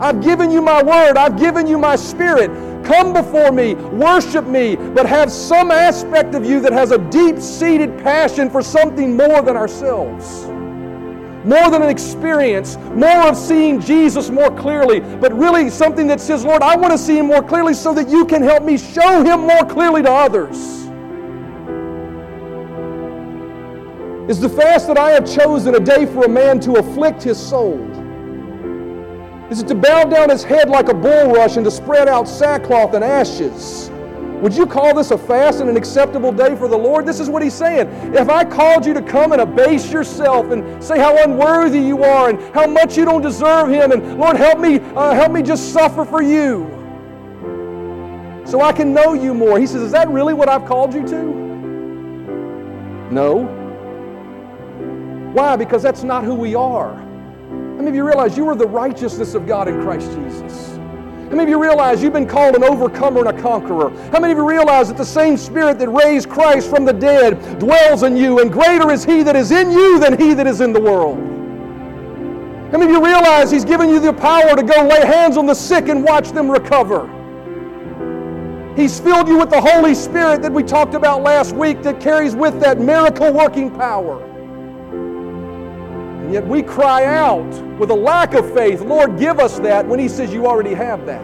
I've 0.00 0.22
given 0.22 0.50
you 0.50 0.62
my 0.62 0.82
word. 0.82 1.18
I've 1.18 1.38
given 1.38 1.66
you 1.66 1.76
my 1.76 1.96
spirit. 1.96 2.50
Come 2.86 3.12
before 3.12 3.50
me, 3.50 3.74
worship 3.74 4.46
me, 4.46 4.76
but 4.76 5.06
have 5.06 5.32
some 5.32 5.72
aspect 5.72 6.36
of 6.36 6.44
you 6.44 6.60
that 6.60 6.72
has 6.72 6.92
a 6.92 6.98
deep 7.10 7.40
seated 7.40 7.98
passion 7.98 8.48
for 8.48 8.62
something 8.62 9.16
more 9.16 9.42
than 9.42 9.56
ourselves. 9.56 10.44
More 11.44 11.68
than 11.68 11.82
an 11.82 11.88
experience, 11.88 12.76
more 12.94 13.28
of 13.28 13.36
seeing 13.36 13.80
Jesus 13.80 14.30
more 14.30 14.56
clearly, 14.56 15.00
but 15.00 15.32
really 15.32 15.68
something 15.68 16.06
that 16.06 16.20
says, 16.20 16.44
Lord, 16.44 16.62
I 16.62 16.76
want 16.76 16.92
to 16.92 16.98
see 16.98 17.18
Him 17.18 17.26
more 17.26 17.42
clearly 17.42 17.74
so 17.74 17.92
that 17.92 18.08
you 18.08 18.24
can 18.24 18.40
help 18.40 18.62
me 18.62 18.78
show 18.78 19.24
Him 19.24 19.40
more 19.40 19.64
clearly 19.64 20.02
to 20.02 20.10
others. 20.10 20.56
Is 24.30 24.40
the 24.40 24.48
fast 24.48 24.86
that 24.86 24.96
I 24.96 25.10
have 25.10 25.24
chosen 25.24 25.74
a 25.74 25.80
day 25.80 26.06
for 26.06 26.24
a 26.24 26.28
man 26.28 26.60
to 26.60 26.74
afflict 26.76 27.22
his 27.24 27.36
soul? 27.38 27.78
Is 29.50 29.60
it 29.60 29.68
to 29.68 29.74
bow 29.76 30.04
down 30.04 30.28
his 30.28 30.42
head 30.42 30.68
like 30.68 30.88
a 30.88 30.94
bulrush 30.94 31.56
and 31.56 31.64
to 31.64 31.70
spread 31.70 32.08
out 32.08 32.28
sackcloth 32.28 32.94
and 32.94 33.04
ashes? 33.04 33.90
Would 34.42 34.54
you 34.54 34.66
call 34.66 34.92
this 34.94 35.12
a 35.12 35.18
fast 35.18 35.60
and 35.60 35.70
an 35.70 35.76
acceptable 35.76 36.32
day 36.32 36.56
for 36.56 36.68
the 36.68 36.76
Lord? 36.76 37.06
This 37.06 37.20
is 37.20 37.30
what 37.30 37.42
he's 37.42 37.54
saying. 37.54 37.88
If 38.14 38.28
I 38.28 38.44
called 38.44 38.84
you 38.84 38.92
to 38.92 39.00
come 39.00 39.32
and 39.32 39.40
abase 39.40 39.90
yourself 39.90 40.50
and 40.50 40.82
say 40.82 40.98
how 40.98 41.16
unworthy 41.22 41.80
you 41.80 42.02
are 42.02 42.28
and 42.28 42.54
how 42.54 42.66
much 42.66 42.98
you 42.98 43.04
don't 43.04 43.22
deserve 43.22 43.68
him, 43.68 43.92
and 43.92 44.18
Lord, 44.18 44.36
help 44.36 44.58
me, 44.58 44.80
uh, 44.94 45.14
help 45.14 45.32
me 45.32 45.42
just 45.42 45.72
suffer 45.72 46.04
for 46.04 46.22
you 46.22 46.70
so 48.44 48.60
I 48.60 48.72
can 48.72 48.92
know 48.92 49.14
you 49.14 49.32
more. 49.32 49.58
He 49.58 49.66
says, 49.66 49.80
Is 49.80 49.92
that 49.92 50.08
really 50.08 50.34
what 50.34 50.48
I've 50.48 50.66
called 50.66 50.92
you 50.92 51.06
to? 51.06 51.22
No. 53.10 53.44
Why? 55.32 55.56
Because 55.56 55.82
that's 55.82 56.02
not 56.02 56.24
who 56.24 56.34
we 56.34 56.54
are. 56.54 57.05
Many 57.86 57.98
of 57.98 58.02
you 58.02 58.08
realize 58.08 58.36
you 58.36 58.48
are 58.48 58.56
the 58.56 58.66
righteousness 58.66 59.34
of 59.34 59.46
God 59.46 59.68
in 59.68 59.80
Christ 59.80 60.10
Jesus? 60.10 60.70
How 60.70 61.36
many 61.36 61.44
of 61.44 61.48
you 61.48 61.62
realize 61.62 62.02
you've 62.02 62.14
been 62.14 62.26
called 62.26 62.56
an 62.56 62.64
overcomer 62.64 63.20
and 63.20 63.28
a 63.28 63.40
conqueror? 63.40 63.90
How 64.10 64.18
many 64.18 64.32
of 64.32 64.38
you 64.38 64.44
realize 64.44 64.88
that 64.88 64.96
the 64.96 65.04
same 65.04 65.36
Spirit 65.36 65.78
that 65.78 65.88
raised 65.90 66.28
Christ 66.28 66.68
from 66.68 66.84
the 66.84 66.92
dead 66.92 67.60
dwells 67.60 68.02
in 68.02 68.16
you, 68.16 68.40
and 68.40 68.50
greater 68.50 68.90
is 68.90 69.04
He 69.04 69.22
that 69.22 69.36
is 69.36 69.52
in 69.52 69.70
you 69.70 70.00
than 70.00 70.18
He 70.18 70.34
that 70.34 70.48
is 70.48 70.60
in 70.60 70.72
the 70.72 70.80
world? 70.80 71.16
How 72.72 72.78
many 72.78 72.86
of 72.86 72.90
you 72.90 73.04
realize 73.04 73.52
He's 73.52 73.64
given 73.64 73.88
you 73.88 74.00
the 74.00 74.12
power 74.12 74.56
to 74.56 74.64
go 74.64 74.84
lay 74.84 75.06
hands 75.06 75.36
on 75.36 75.46
the 75.46 75.54
sick 75.54 75.86
and 75.86 76.02
watch 76.02 76.32
them 76.32 76.50
recover? 76.50 77.06
He's 78.74 78.98
filled 78.98 79.28
you 79.28 79.38
with 79.38 79.50
the 79.50 79.60
Holy 79.60 79.94
Spirit 79.94 80.42
that 80.42 80.50
we 80.50 80.64
talked 80.64 80.94
about 80.94 81.22
last 81.22 81.54
week 81.54 81.84
that 81.84 82.00
carries 82.00 82.34
with 82.34 82.58
that 82.58 82.80
miracle 82.80 83.32
working 83.32 83.70
power. 83.70 84.35
And 86.26 86.34
yet 86.34 86.44
we 86.44 86.60
cry 86.60 87.04
out 87.04 87.46
with 87.78 87.88
a 87.92 87.94
lack 87.94 88.34
of 88.34 88.52
faith, 88.52 88.80
Lord, 88.80 89.16
give 89.16 89.38
us 89.38 89.60
that, 89.60 89.86
when 89.86 90.00
He 90.00 90.08
says 90.08 90.32
you 90.32 90.44
already 90.44 90.74
have 90.74 91.06
that. 91.06 91.22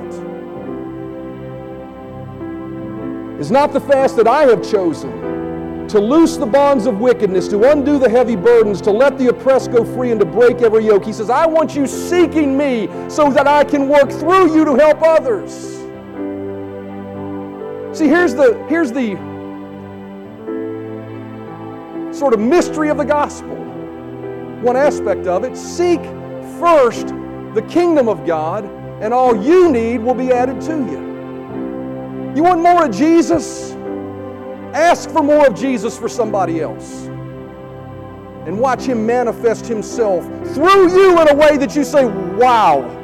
Is 3.40 3.50
not 3.50 3.72
the 3.72 3.80
fast 3.80 4.14
that 4.18 4.28
I 4.28 4.42
have 4.42 4.62
chosen 4.62 5.88
to 5.88 5.98
loose 5.98 6.36
the 6.36 6.46
bonds 6.46 6.86
of 6.86 7.00
wickedness, 7.00 7.48
to 7.48 7.68
undo 7.68 7.98
the 7.98 8.08
heavy 8.08 8.36
burdens, 8.36 8.80
to 8.82 8.92
let 8.92 9.18
the 9.18 9.26
oppressed 9.26 9.72
go 9.72 9.84
free, 9.84 10.12
and 10.12 10.20
to 10.20 10.24
break 10.24 10.62
every 10.62 10.86
yoke. 10.86 11.04
He 11.04 11.12
says, 11.12 11.30
I 11.30 11.46
want 11.46 11.74
you 11.74 11.88
seeking 11.88 12.56
me 12.56 12.88
so 13.08 13.28
that 13.32 13.48
I 13.48 13.64
can 13.64 13.88
work 13.88 14.08
through 14.08 14.54
you 14.56 14.64
to 14.64 14.76
help 14.76 15.02
others. 15.02 15.50
See, 17.98 18.06
here's 18.06 18.36
the, 18.36 18.64
here's 18.68 18.92
the 18.92 19.16
sort 22.14 22.34
of 22.34 22.38
mystery 22.38 22.88
of 22.88 22.98
the 22.98 23.04
gospel 23.04 23.58
one 24.62 24.77
aspect 24.77 25.27
of 25.27 25.44
it. 25.44 25.57
Seek 25.57 26.01
first 26.61 27.09
the 27.55 27.64
kingdom 27.68 28.09
of 28.09 28.25
God, 28.27 28.64
and 29.03 29.12
all 29.12 29.37
you 29.37 29.70
need 29.70 29.98
will 29.98 30.14
be 30.14 30.31
added 30.33 30.61
to 30.62 30.77
you. 30.77 32.33
You 32.35 32.42
want 32.42 32.62
more 32.62 32.87
of 32.87 32.94
Jesus? 32.94 33.72
Ask 34.72 35.11
for 35.11 35.22
more 35.22 35.46
of 35.46 35.55
Jesus 35.55 35.98
for 35.98 36.09
somebody 36.09 36.61
else. 36.61 37.07
And 38.46 38.59
watch 38.59 38.85
Him 38.85 39.05
manifest 39.05 39.66
Himself 39.66 40.25
through 40.55 40.96
you 40.96 41.20
in 41.20 41.29
a 41.29 41.35
way 41.35 41.57
that 41.59 41.77
you 41.77 41.85
say, 41.85 42.07
wow. 42.07 43.01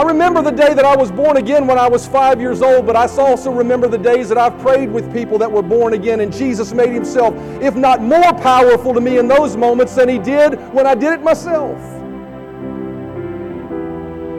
I 0.00 0.02
remember 0.02 0.40
the 0.40 0.50
day 0.50 0.72
that 0.72 0.86
I 0.86 0.96
was 0.96 1.12
born 1.12 1.36
again 1.36 1.66
when 1.66 1.78
I 1.78 1.86
was 1.86 2.08
five 2.08 2.40
years 2.40 2.62
old, 2.62 2.86
but 2.86 2.96
I 2.96 3.06
also 3.06 3.52
remember 3.52 3.86
the 3.86 3.98
days 3.98 4.30
that 4.30 4.38
I've 4.38 4.58
prayed 4.60 4.90
with 4.90 5.12
people 5.12 5.36
that 5.36 5.52
were 5.52 5.60
born 5.60 5.92
again, 5.92 6.20
and 6.20 6.32
Jesus 6.32 6.72
made 6.72 6.88
Himself, 6.88 7.34
if 7.60 7.74
not 7.74 8.00
more 8.00 8.32
powerful 8.32 8.94
to 8.94 9.00
me 9.02 9.18
in 9.18 9.28
those 9.28 9.58
moments 9.58 9.94
than 9.94 10.08
He 10.08 10.18
did 10.18 10.54
when 10.72 10.86
I 10.86 10.94
did 10.94 11.12
it 11.12 11.22
myself. 11.22 11.78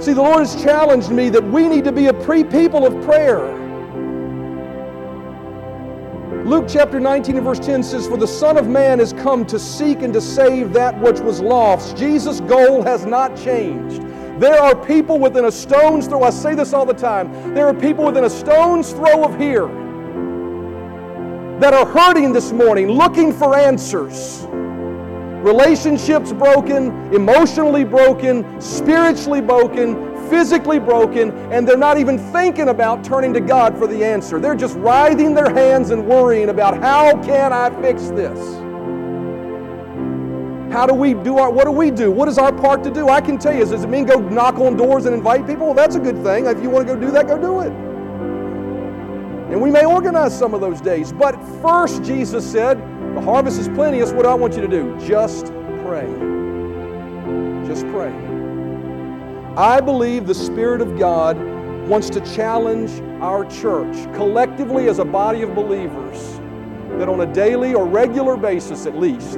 See, 0.03 0.13
the 0.13 0.23
Lord 0.23 0.39
has 0.39 0.59
challenged 0.63 1.11
me 1.11 1.29
that 1.29 1.43
we 1.43 1.67
need 1.67 1.83
to 1.83 1.91
be 1.91 2.07
a 2.07 2.13
pre 2.13 2.43
people 2.43 2.83
of 2.83 2.99
prayer. 3.05 3.55
Luke 6.43 6.65
chapter 6.67 6.99
19 6.99 7.35
and 7.35 7.45
verse 7.45 7.59
10 7.59 7.83
says, 7.83 8.07
For 8.07 8.17
the 8.17 8.27
Son 8.27 8.57
of 8.57 8.67
Man 8.67 8.97
has 8.97 9.13
come 9.13 9.45
to 9.45 9.59
seek 9.59 10.01
and 10.01 10.11
to 10.15 10.21
save 10.21 10.73
that 10.73 10.99
which 10.99 11.19
was 11.19 11.39
lost. 11.39 11.97
Jesus' 11.97 12.39
goal 12.39 12.81
has 12.81 13.05
not 13.05 13.37
changed. 13.37 14.01
There 14.41 14.59
are 14.59 14.75
people 14.75 15.19
within 15.19 15.45
a 15.45 15.51
stone's 15.51 16.07
throw. 16.07 16.23
I 16.23 16.31
say 16.31 16.55
this 16.55 16.73
all 16.73 16.83
the 16.83 16.95
time. 16.95 17.53
There 17.53 17.67
are 17.67 17.75
people 17.75 18.05
within 18.05 18.23
a 18.23 18.29
stone's 18.29 18.91
throw 18.91 19.23
of 19.23 19.37
here 19.37 19.67
that 21.59 21.75
are 21.75 21.85
hurting 21.85 22.33
this 22.33 22.51
morning, 22.51 22.87
looking 22.87 23.31
for 23.31 23.55
answers. 23.55 24.47
Relationships 25.43 26.33
broken, 26.33 27.13
emotionally 27.13 27.83
broken, 27.83 28.59
spiritually 28.59 29.41
broken, 29.41 30.27
physically 30.27 30.79
broken, 30.79 31.29
and 31.51 31.67
they're 31.67 31.77
not 31.77 31.99
even 31.99 32.17
thinking 32.31 32.69
about 32.69 33.03
turning 33.03 33.35
to 33.35 33.41
God 33.41 33.77
for 33.77 33.85
the 33.85 34.03
answer. 34.03 34.39
They're 34.39 34.55
just 34.55 34.75
writhing 34.77 35.35
their 35.35 35.51
hands 35.51 35.91
and 35.91 36.07
worrying 36.07 36.49
about 36.49 36.79
how 36.79 37.21
can 37.21 37.53
I 37.53 37.69
fix 37.79 38.07
this? 38.07 38.39
How 40.71 40.85
do 40.85 40.93
we 40.93 41.13
do 41.13 41.37
our, 41.37 41.51
what 41.51 41.65
do 41.65 41.71
we 41.71 41.91
do? 41.91 42.11
What 42.11 42.29
is 42.29 42.37
our 42.37 42.53
part 42.53 42.81
to 42.85 42.91
do? 42.91 43.09
I 43.09 43.19
can 43.19 43.37
tell 43.37 43.53
you, 43.53 43.65
does 43.65 43.83
it 43.83 43.89
mean 43.89 44.05
go 44.05 44.19
knock 44.19 44.55
on 44.55 44.77
doors 44.77 45.05
and 45.05 45.13
invite 45.13 45.45
people? 45.45 45.65
Well, 45.65 45.75
that's 45.75 45.95
a 45.95 45.99
good 45.99 46.23
thing. 46.23 46.45
If 46.45 46.63
you 46.63 46.69
want 46.69 46.87
to 46.87 46.93
go 46.93 46.99
do 46.99 47.11
that, 47.11 47.27
go 47.27 47.37
do 47.37 47.59
it. 47.59 47.73
And 49.51 49.61
we 49.61 49.69
may 49.69 49.83
organize 49.83 50.37
some 50.37 50.53
of 50.53 50.61
those 50.61 50.79
days. 50.79 51.11
But 51.11 51.35
first, 51.61 52.03
Jesus 52.03 52.49
said, 52.49 52.79
the 53.15 53.21
harvest 53.21 53.59
is 53.59 53.67
plenteous. 53.67 54.13
What 54.13 54.23
do 54.23 54.29
I 54.29 54.33
want 54.33 54.55
you 54.55 54.61
to 54.61 54.67
do? 54.69 54.97
Just 55.05 55.47
pray. 55.83 56.07
Just 57.67 57.85
pray. 57.87 58.13
I 59.57 59.81
believe 59.81 60.25
the 60.25 60.33
Spirit 60.33 60.79
of 60.79 60.97
God 60.97 61.37
wants 61.89 62.09
to 62.11 62.21
challenge 62.33 62.91
our 63.21 63.43
church 63.43 63.93
collectively 64.15 64.87
as 64.87 64.99
a 64.99 65.05
body 65.05 65.41
of 65.41 65.53
believers 65.53 66.39
that 66.97 67.09
on 67.09 67.19
a 67.19 67.33
daily 67.33 67.73
or 67.73 67.85
regular 67.85 68.37
basis 68.37 68.85
at 68.85 68.97
least, 68.97 69.37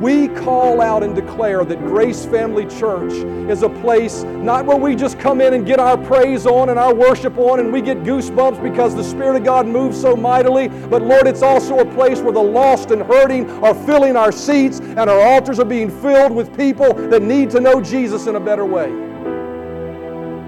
we 0.00 0.28
call 0.28 0.80
out 0.80 1.02
and 1.02 1.14
declare 1.14 1.62
that 1.62 1.78
Grace 1.80 2.24
Family 2.24 2.64
Church 2.64 3.12
is 3.50 3.62
a 3.62 3.68
place 3.68 4.22
not 4.22 4.64
where 4.64 4.78
we 4.78 4.96
just 4.96 5.18
come 5.18 5.42
in 5.42 5.52
and 5.52 5.66
get 5.66 5.78
our 5.78 5.98
praise 5.98 6.46
on 6.46 6.70
and 6.70 6.78
our 6.78 6.94
worship 6.94 7.36
on 7.36 7.60
and 7.60 7.70
we 7.70 7.82
get 7.82 7.98
goosebumps 7.98 8.62
because 8.62 8.94
the 8.94 9.04
Spirit 9.04 9.36
of 9.36 9.44
God 9.44 9.66
moves 9.66 10.00
so 10.00 10.16
mightily, 10.16 10.68
but 10.68 11.02
Lord, 11.02 11.26
it's 11.26 11.42
also 11.42 11.80
a 11.80 11.94
place 11.94 12.20
where 12.20 12.32
the 12.32 12.42
lost 12.42 12.90
and 12.92 13.02
hurting 13.02 13.50
are 13.62 13.74
filling 13.74 14.16
our 14.16 14.32
seats 14.32 14.80
and 14.80 15.10
our 15.10 15.20
altars 15.20 15.58
are 15.58 15.66
being 15.66 15.90
filled 15.90 16.32
with 16.32 16.56
people 16.56 16.94
that 16.94 17.20
need 17.20 17.50
to 17.50 17.60
know 17.60 17.78
Jesus 17.82 18.26
in 18.26 18.36
a 18.36 18.40
better 18.40 18.64
way. 18.64 18.90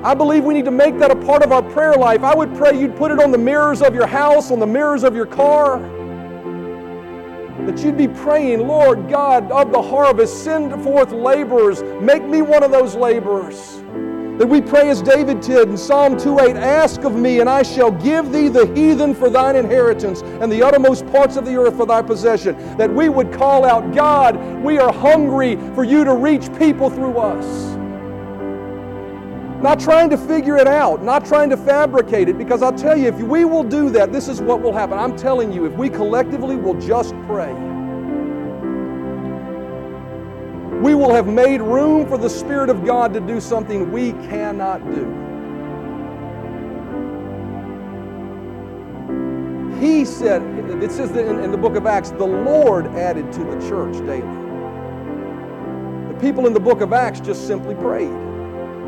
I 0.02 0.14
believe 0.14 0.44
we 0.44 0.54
need 0.54 0.64
to 0.64 0.72
make 0.72 0.98
that 0.98 1.10
a 1.10 1.16
part 1.16 1.42
of 1.42 1.52
our 1.52 1.62
prayer 1.62 1.94
life. 1.94 2.24
I 2.24 2.34
would 2.34 2.54
pray 2.56 2.80
you'd 2.80 2.96
put 2.96 3.12
it 3.12 3.20
on 3.20 3.30
the 3.30 3.38
mirrors 3.38 3.82
of 3.82 3.94
your 3.94 4.06
house, 4.06 4.50
on 4.50 4.58
the 4.58 4.66
mirrors 4.66 5.04
of 5.04 5.14
your 5.14 5.26
car 5.26 5.78
that 7.66 7.82
you'd 7.84 7.96
be 7.96 8.08
praying, 8.08 8.66
Lord 8.66 9.08
God 9.08 9.50
of 9.50 9.72
the 9.72 9.82
harvest, 9.82 10.44
send 10.44 10.82
forth 10.82 11.12
laborers. 11.12 11.82
Make 12.00 12.24
me 12.24 12.42
one 12.42 12.62
of 12.62 12.70
those 12.70 12.94
laborers. 12.94 13.82
That 14.38 14.48
we 14.48 14.60
pray 14.60 14.88
as 14.88 15.02
David 15.02 15.40
did 15.40 15.68
in 15.68 15.76
Psalm 15.76 16.16
2:8, 16.16 16.56
Ask 16.56 17.04
of 17.04 17.14
me, 17.14 17.40
and 17.40 17.48
I 17.48 17.62
shall 17.62 17.90
give 17.90 18.32
thee 18.32 18.48
the 18.48 18.66
heathen 18.74 19.14
for 19.14 19.28
thine 19.28 19.56
inheritance, 19.56 20.22
and 20.40 20.50
the 20.50 20.62
uttermost 20.62 21.06
parts 21.12 21.36
of 21.36 21.44
the 21.44 21.56
earth 21.56 21.76
for 21.76 21.86
thy 21.86 22.02
possession. 22.02 22.56
That 22.78 22.92
we 22.92 23.08
would 23.08 23.30
call 23.30 23.64
out, 23.64 23.94
God, 23.94 24.36
we 24.62 24.78
are 24.78 24.92
hungry 24.92 25.58
for 25.74 25.84
you 25.84 26.02
to 26.04 26.14
reach 26.14 26.52
people 26.58 26.88
through 26.88 27.18
us. 27.18 27.71
Not 29.62 29.78
trying 29.78 30.10
to 30.10 30.18
figure 30.18 30.56
it 30.56 30.66
out, 30.66 31.04
not 31.04 31.24
trying 31.24 31.48
to 31.50 31.56
fabricate 31.56 32.28
it, 32.28 32.36
because 32.36 32.62
I'll 32.62 32.76
tell 32.76 32.96
you, 32.96 33.06
if 33.06 33.14
we 33.20 33.44
will 33.44 33.62
do 33.62 33.90
that, 33.90 34.12
this 34.12 34.26
is 34.26 34.40
what 34.40 34.60
will 34.60 34.72
happen. 34.72 34.98
I'm 34.98 35.16
telling 35.16 35.52
you, 35.52 35.66
if 35.66 35.72
we 35.74 35.88
collectively 35.88 36.56
will 36.56 36.74
just 36.80 37.14
pray, 37.26 37.52
we 40.82 40.96
will 40.96 41.14
have 41.14 41.28
made 41.28 41.60
room 41.60 42.08
for 42.08 42.18
the 42.18 42.28
Spirit 42.28 42.70
of 42.70 42.84
God 42.84 43.14
to 43.14 43.20
do 43.20 43.40
something 43.40 43.92
we 43.92 44.10
cannot 44.28 44.84
do. 44.90 45.06
He 49.78 50.04
said, 50.04 50.42
it 50.82 50.90
says 50.90 51.12
in, 51.12 51.38
in 51.38 51.52
the 51.52 51.56
book 51.56 51.76
of 51.76 51.86
Acts, 51.86 52.10
the 52.10 52.26
Lord 52.26 52.86
added 52.88 53.32
to 53.32 53.44
the 53.44 53.60
church 53.68 53.94
daily. 54.06 54.22
The 56.12 56.18
people 56.20 56.48
in 56.48 56.52
the 56.52 56.60
book 56.60 56.80
of 56.80 56.92
Acts 56.92 57.20
just 57.20 57.46
simply 57.46 57.76
prayed. 57.76 58.31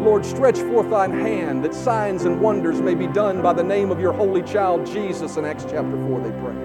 Lord, 0.05 0.27
stretch 0.27 0.59
forth 0.59 0.91
thine 0.91 1.13
hand 1.13 1.65
that 1.65 1.75
signs 1.75 2.25
and 2.25 2.39
wonders 2.39 2.79
may 2.81 2.95
be 2.95 3.07
done 3.07 3.41
by 3.41 3.55
the 3.55 3.65
name 3.65 3.91
of 3.91 3.99
your 3.99 4.13
holy 4.13 4.43
child 4.43 4.85
Jesus. 4.87 5.39
In 5.39 5.47
Acts 5.47 5.65
chapter 5.65 5.97
4, 6.07 6.21
they 6.21 6.31
prayed. 6.41 6.65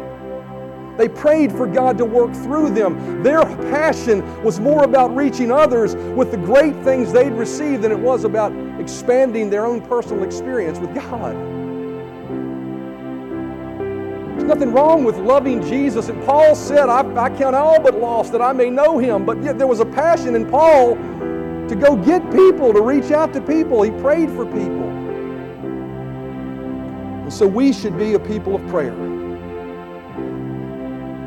They 0.98 1.08
prayed 1.08 1.54
for 1.54 1.66
God 1.66 1.98
to 2.00 2.06
work 2.06 2.34
through 2.34 2.72
them. 2.72 3.24
Their 3.24 3.46
passion 3.72 4.44
was 4.44 4.60
more 4.60 4.84
about 4.84 5.16
reaching 5.16 5.50
others 5.50 5.96
with 5.96 6.32
the 6.32 6.38
great 6.38 6.76
things 6.84 7.14
they'd 7.14 7.32
received 7.32 7.84
than 7.84 7.94
it 7.94 8.00
was 8.00 8.26
about 8.26 8.52
expanding 8.78 9.50
their 9.50 9.66
own 9.66 9.80
personal 9.80 10.26
experience 10.26 10.78
with 10.78 10.94
God. 10.94 11.34
There's 14.36 14.44
nothing 14.44 14.74
wrong 14.74 15.06
with 15.06 15.18
loving 15.18 15.62
Jesus. 15.62 16.10
And 16.10 16.22
Paul 16.26 16.56
said, 16.56 16.90
I, 16.90 17.00
I 17.16 17.30
count 17.30 17.56
all 17.56 17.80
but 17.82 17.96
lost 17.96 18.34
that 18.34 18.42
I 18.42 18.52
may 18.52 18.70
know 18.70 18.98
him. 18.98 19.26
But 19.26 19.42
yet 19.42 19.58
there 19.58 19.68
was 19.68 19.80
a 19.80 19.86
passion 19.86 20.36
in 20.36 20.46
Paul 20.46 20.98
to 21.70 21.76
go 21.76 21.96
get 21.96 22.24
people, 22.32 22.74
to 22.74 22.82
reach 22.82 23.12
out 23.12 23.32
to 23.34 23.42
people. 23.42 23.84
He 23.84 23.92
prayed 23.92 24.30
for 24.32 24.46
people. 24.46 24.90
And 27.24 27.32
so 27.32 27.48
we 27.48 27.72
should 27.72 27.98
be 27.98 28.16
a 28.16 28.20
people 28.20 28.56
of 28.56 28.68
prayer. 28.68 28.96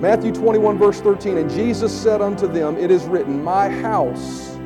Matthew 0.01 0.33
21, 0.33 0.79
verse 0.79 1.01
13, 1.01 1.39
and 1.39 1.49
Jesus 1.49 1.93
said 1.93 2.21
unto 2.21 2.49
them, 2.49 2.77
It 2.77 2.91
is 2.91 3.05
written, 3.05 3.43
My 3.45 3.69
house 3.69 4.59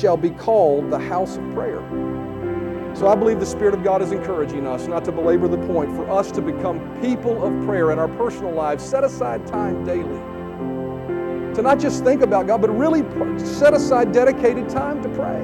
shall 0.00 0.16
be 0.16 0.30
called 0.30 0.90
the 0.90 0.98
house 0.98 1.36
of 1.36 1.50
prayer. 1.52 1.80
So 2.96 3.06
I 3.06 3.14
believe 3.14 3.38
the 3.38 3.46
Spirit 3.46 3.74
of 3.74 3.84
God 3.84 4.02
is 4.02 4.10
encouraging 4.10 4.66
us, 4.66 4.88
not 4.88 5.04
to 5.04 5.12
belabor 5.12 5.46
the 5.46 5.64
point, 5.68 5.94
for 5.94 6.10
us 6.10 6.32
to 6.32 6.42
become 6.42 6.80
people 7.00 7.44
of 7.44 7.64
prayer 7.64 7.92
in 7.92 8.00
our 8.00 8.08
personal 8.08 8.50
lives. 8.50 8.84
Set 8.84 9.04
aside 9.04 9.46
time 9.46 9.84
daily 9.84 10.41
to 11.54 11.62
not 11.62 11.78
just 11.78 12.04
think 12.04 12.22
about 12.22 12.46
God, 12.46 12.60
but 12.60 12.70
really 12.70 13.02
set 13.38 13.74
aside 13.74 14.12
dedicated 14.12 14.68
time 14.68 15.02
to 15.02 15.08
pray. 15.10 15.42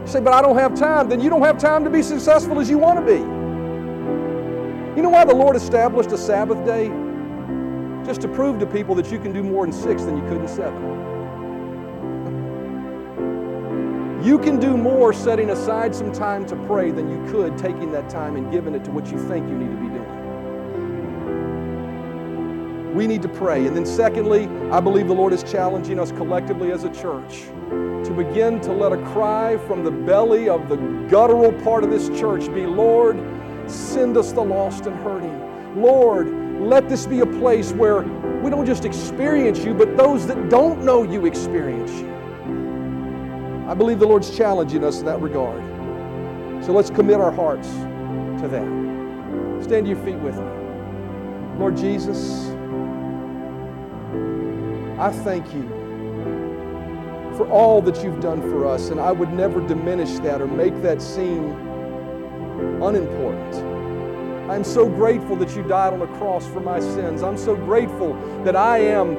You 0.00 0.06
say, 0.06 0.20
but 0.20 0.32
I 0.32 0.42
don't 0.42 0.56
have 0.56 0.74
time. 0.74 1.08
Then 1.08 1.20
you 1.20 1.30
don't 1.30 1.42
have 1.42 1.58
time 1.58 1.84
to 1.84 1.90
be 1.90 2.02
successful 2.02 2.60
as 2.60 2.70
you 2.70 2.78
want 2.78 2.98
to 2.98 3.04
be. 3.04 3.18
You 4.96 5.02
know 5.02 5.10
why 5.10 5.24
the 5.24 5.34
Lord 5.34 5.56
established 5.56 6.12
a 6.12 6.18
Sabbath 6.18 6.64
day? 6.64 6.88
Just 8.04 8.20
to 8.22 8.28
prove 8.28 8.58
to 8.60 8.66
people 8.66 8.94
that 8.94 9.10
you 9.10 9.18
can 9.18 9.32
do 9.32 9.42
more 9.42 9.64
in 9.64 9.72
six 9.72 10.04
than 10.04 10.16
you 10.16 10.22
could 10.28 10.40
in 10.40 10.48
seven. 10.48 10.96
You 14.24 14.38
can 14.38 14.58
do 14.58 14.76
more 14.76 15.12
setting 15.12 15.50
aside 15.50 15.94
some 15.94 16.12
time 16.12 16.46
to 16.46 16.56
pray 16.66 16.90
than 16.90 17.10
you 17.10 17.30
could 17.30 17.58
taking 17.58 17.92
that 17.92 18.08
time 18.08 18.36
and 18.36 18.50
giving 18.50 18.74
it 18.74 18.84
to 18.84 18.90
what 18.90 19.06
you 19.10 19.18
think 19.28 19.48
you 19.48 19.56
need 19.56 19.70
to 19.70 19.76
be 19.76 19.88
doing. 19.88 20.15
We 22.96 23.06
need 23.06 23.20
to 23.22 23.28
pray. 23.28 23.66
And 23.66 23.76
then, 23.76 23.84
secondly, 23.84 24.48
I 24.72 24.80
believe 24.80 25.06
the 25.06 25.14
Lord 25.14 25.34
is 25.34 25.42
challenging 25.42 26.00
us 26.00 26.12
collectively 26.12 26.72
as 26.72 26.84
a 26.84 26.88
church 26.88 27.42
to 28.06 28.14
begin 28.16 28.58
to 28.62 28.72
let 28.72 28.90
a 28.90 28.96
cry 29.12 29.58
from 29.66 29.84
the 29.84 29.90
belly 29.90 30.48
of 30.48 30.70
the 30.70 30.76
guttural 31.10 31.52
part 31.62 31.84
of 31.84 31.90
this 31.90 32.08
church 32.18 32.46
be 32.54 32.64
Lord, 32.64 33.18
send 33.66 34.16
us 34.16 34.32
the 34.32 34.40
lost 34.40 34.86
and 34.86 34.96
hurting. 34.96 35.82
Lord, 35.82 36.32
let 36.58 36.88
this 36.88 37.04
be 37.04 37.20
a 37.20 37.26
place 37.26 37.70
where 37.72 38.00
we 38.40 38.48
don't 38.48 38.64
just 38.64 38.86
experience 38.86 39.58
you, 39.58 39.74
but 39.74 39.94
those 39.98 40.26
that 40.26 40.48
don't 40.48 40.82
know 40.82 41.02
you 41.02 41.26
experience 41.26 41.90
you. 41.90 42.16
I 43.68 43.74
believe 43.74 43.98
the 43.98 44.06
Lord's 44.06 44.34
challenging 44.34 44.82
us 44.82 45.00
in 45.00 45.04
that 45.04 45.20
regard. 45.20 45.62
So 46.64 46.72
let's 46.72 46.88
commit 46.88 47.20
our 47.20 47.32
hearts 47.32 47.68
to 48.40 48.48
that. 48.48 49.62
Stand 49.62 49.84
to 49.84 49.90
your 49.90 50.02
feet 50.02 50.16
with 50.16 50.36
me. 50.36 51.58
Lord 51.58 51.76
Jesus, 51.76 52.55
I 54.98 55.10
thank 55.10 55.52
you 55.52 55.68
for 57.36 57.46
all 57.50 57.82
that 57.82 58.02
you've 58.02 58.20
done 58.20 58.40
for 58.40 58.66
us, 58.66 58.88
and 58.88 58.98
I 58.98 59.12
would 59.12 59.30
never 59.32 59.60
diminish 59.66 60.18
that 60.20 60.40
or 60.40 60.46
make 60.46 60.80
that 60.82 61.02
seem 61.02 61.50
unimportant. 62.82 63.56
I'm 64.50 64.64
so 64.64 64.88
grateful 64.88 65.36
that 65.36 65.54
you 65.54 65.62
died 65.64 65.92
on 65.92 65.98
the 65.98 66.06
cross 66.06 66.46
for 66.46 66.60
my 66.60 66.80
sins. 66.80 67.22
I'm 67.22 67.36
so 67.36 67.54
grateful 67.54 68.14
that 68.44 68.56
I 68.56 68.78
am 68.78 69.14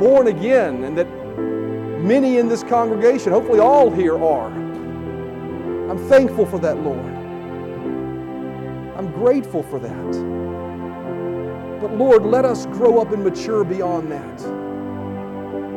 born 0.00 0.26
again 0.26 0.82
and 0.82 0.98
that 0.98 1.06
many 2.02 2.38
in 2.38 2.48
this 2.48 2.64
congregation, 2.64 3.32
hopefully 3.32 3.60
all 3.60 3.90
here 3.90 4.16
are. 4.16 4.50
I'm 4.50 6.08
thankful 6.08 6.46
for 6.46 6.58
that, 6.58 6.78
Lord. 6.78 6.98
I'm 8.96 9.12
grateful 9.12 9.62
for 9.62 9.78
that. 9.78 10.12
But 11.80 11.96
Lord, 11.96 12.24
let 12.24 12.44
us 12.44 12.66
grow 12.66 13.00
up 13.00 13.12
and 13.12 13.22
mature 13.22 13.62
beyond 13.62 14.10
that. 14.10 14.61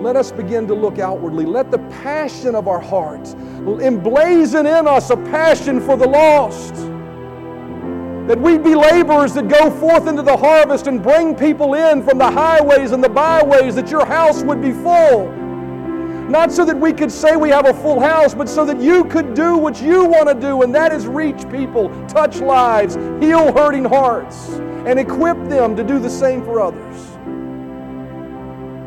Let 0.02 0.16
us 0.16 0.32
begin 0.32 0.68
to 0.68 0.74
look 0.74 1.00
outwardly. 1.00 1.46
Let 1.46 1.72
the 1.72 1.80
passion 1.80 2.54
of 2.54 2.68
our 2.68 2.80
hearts 2.80 3.34
emblazon 3.34 4.80
in 4.80 4.88
us 4.88 5.10
a 5.10 5.18
passion 5.18 5.80
for 5.82 5.98
the 5.98 6.08
lost. 6.08 6.76
That 8.28 8.40
we'd 8.40 8.64
be 8.64 8.76
laborers 8.76 9.34
that 9.36 9.48
go 9.48 9.72
forth 9.72 10.08
into 10.08 10.22
the 10.22 10.36
harvest 10.36 10.88
and 10.88 11.02
bring 11.02 11.36
people 11.36 11.76
in 11.76 12.04
from 12.04 12.18
the 12.18 12.30
highways 12.30 12.92
and 12.92 13.04
the 13.04 13.10
byways, 13.10 13.76
that 13.76 13.90
your 13.90 14.06
house 14.06 14.44
would 14.44 14.62
be 14.62 14.72
full. 14.72 15.32
Not 16.28 16.52
so 16.52 16.66
that 16.66 16.76
we 16.76 16.92
could 16.92 17.12
say 17.12 17.36
we 17.36 17.50
have 17.50 17.68
a 17.68 17.74
full 17.74 18.00
house, 18.00 18.34
but 18.34 18.50
so 18.50 18.66
that 18.66 18.82
you 18.82 19.06
could 19.06 19.36
do 19.36 19.58
what 19.58 19.80
you 19.80 20.06
want 20.06 20.28
to 20.28 20.34
do, 20.34 20.64
and 20.64 20.74
that 20.74 20.92
is 20.92 21.06
reach 21.06 21.48
people, 21.52 21.90
touch 22.08 22.40
lives, 22.42 22.96
heal 23.24 23.54
hurting 23.54 23.86
hearts, 23.86 24.50
and 24.88 25.00
equip 25.00 25.38
them 25.48 25.76
to 25.76 25.84
do 25.84 26.00
the 26.00 26.10
same 26.10 26.44
for 26.44 26.60
others. 26.60 27.15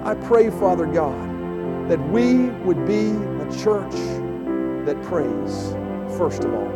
I 0.08 0.14
pray, 0.14 0.48
Father 0.48 0.86
God, 0.86 1.90
that 1.90 2.00
we 2.08 2.48
would 2.64 2.86
be 2.86 3.10
a 3.10 3.62
church 3.62 3.92
that 4.86 4.98
prays, 5.02 5.76
first 6.16 6.44
of 6.44 6.54
all. 6.54 6.66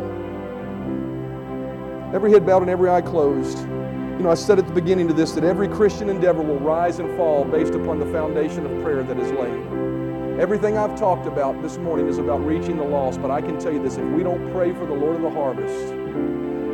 Every 2.13 2.31
head 2.31 2.45
bowed 2.45 2.61
and 2.61 2.69
every 2.69 2.91
eye 2.91 3.01
closed. 3.01 3.57
You 3.57 4.19
know, 4.19 4.29
I 4.29 4.35
said 4.35 4.59
at 4.59 4.67
the 4.67 4.73
beginning 4.73 5.09
of 5.09 5.17
this 5.17 5.31
that 5.31 5.43
every 5.43 5.67
Christian 5.67 6.09
endeavor 6.09 6.43
will 6.43 6.59
rise 6.59 6.99
and 6.99 7.09
fall 7.17 7.43
based 7.43 7.73
upon 7.73 7.97
the 7.97 8.05
foundation 8.05 8.67
of 8.67 8.83
prayer 8.83 9.01
that 9.01 9.17
is 9.17 9.31
laid. 9.31 10.39
Everything 10.39 10.77
I've 10.77 10.95
talked 10.95 11.25
about 11.25 11.59
this 11.63 11.79
morning 11.79 12.07
is 12.07 12.19
about 12.19 12.45
reaching 12.45 12.77
the 12.77 12.83
lost, 12.83 13.19
but 13.19 13.31
I 13.31 13.41
can 13.41 13.59
tell 13.59 13.73
you 13.73 13.81
this 13.81 13.97
if 13.97 14.05
we 14.11 14.21
don't 14.21 14.51
pray 14.51 14.73
for 14.73 14.85
the 14.85 14.93
Lord 14.93 15.15
of 15.15 15.23
the 15.23 15.31
harvest, 15.31 15.95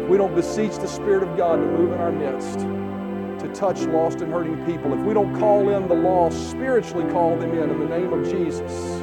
we 0.09 0.17
don't 0.17 0.35
beseech 0.35 0.75
the 0.75 0.87
Spirit 0.89 1.23
of 1.23 1.37
God 1.37 1.55
to 1.55 1.65
move 1.65 1.93
in 1.93 1.99
our 1.99 2.11
midst, 2.11 2.59
to 3.49 3.59
touch 3.59 3.81
lost 3.81 4.21
and 4.21 4.31
hurting 4.31 4.65
people, 4.65 4.93
if 4.93 4.99
we 4.99 5.13
don't 5.13 5.37
call 5.39 5.69
in 5.69 5.87
the 5.87 5.93
lost, 5.93 6.51
spiritually 6.51 7.09
call 7.11 7.37
them 7.37 7.53
in 7.53 7.69
in 7.69 7.79
the 7.79 7.85
name 7.85 8.13
of 8.13 8.23
Jesus, 8.29 8.99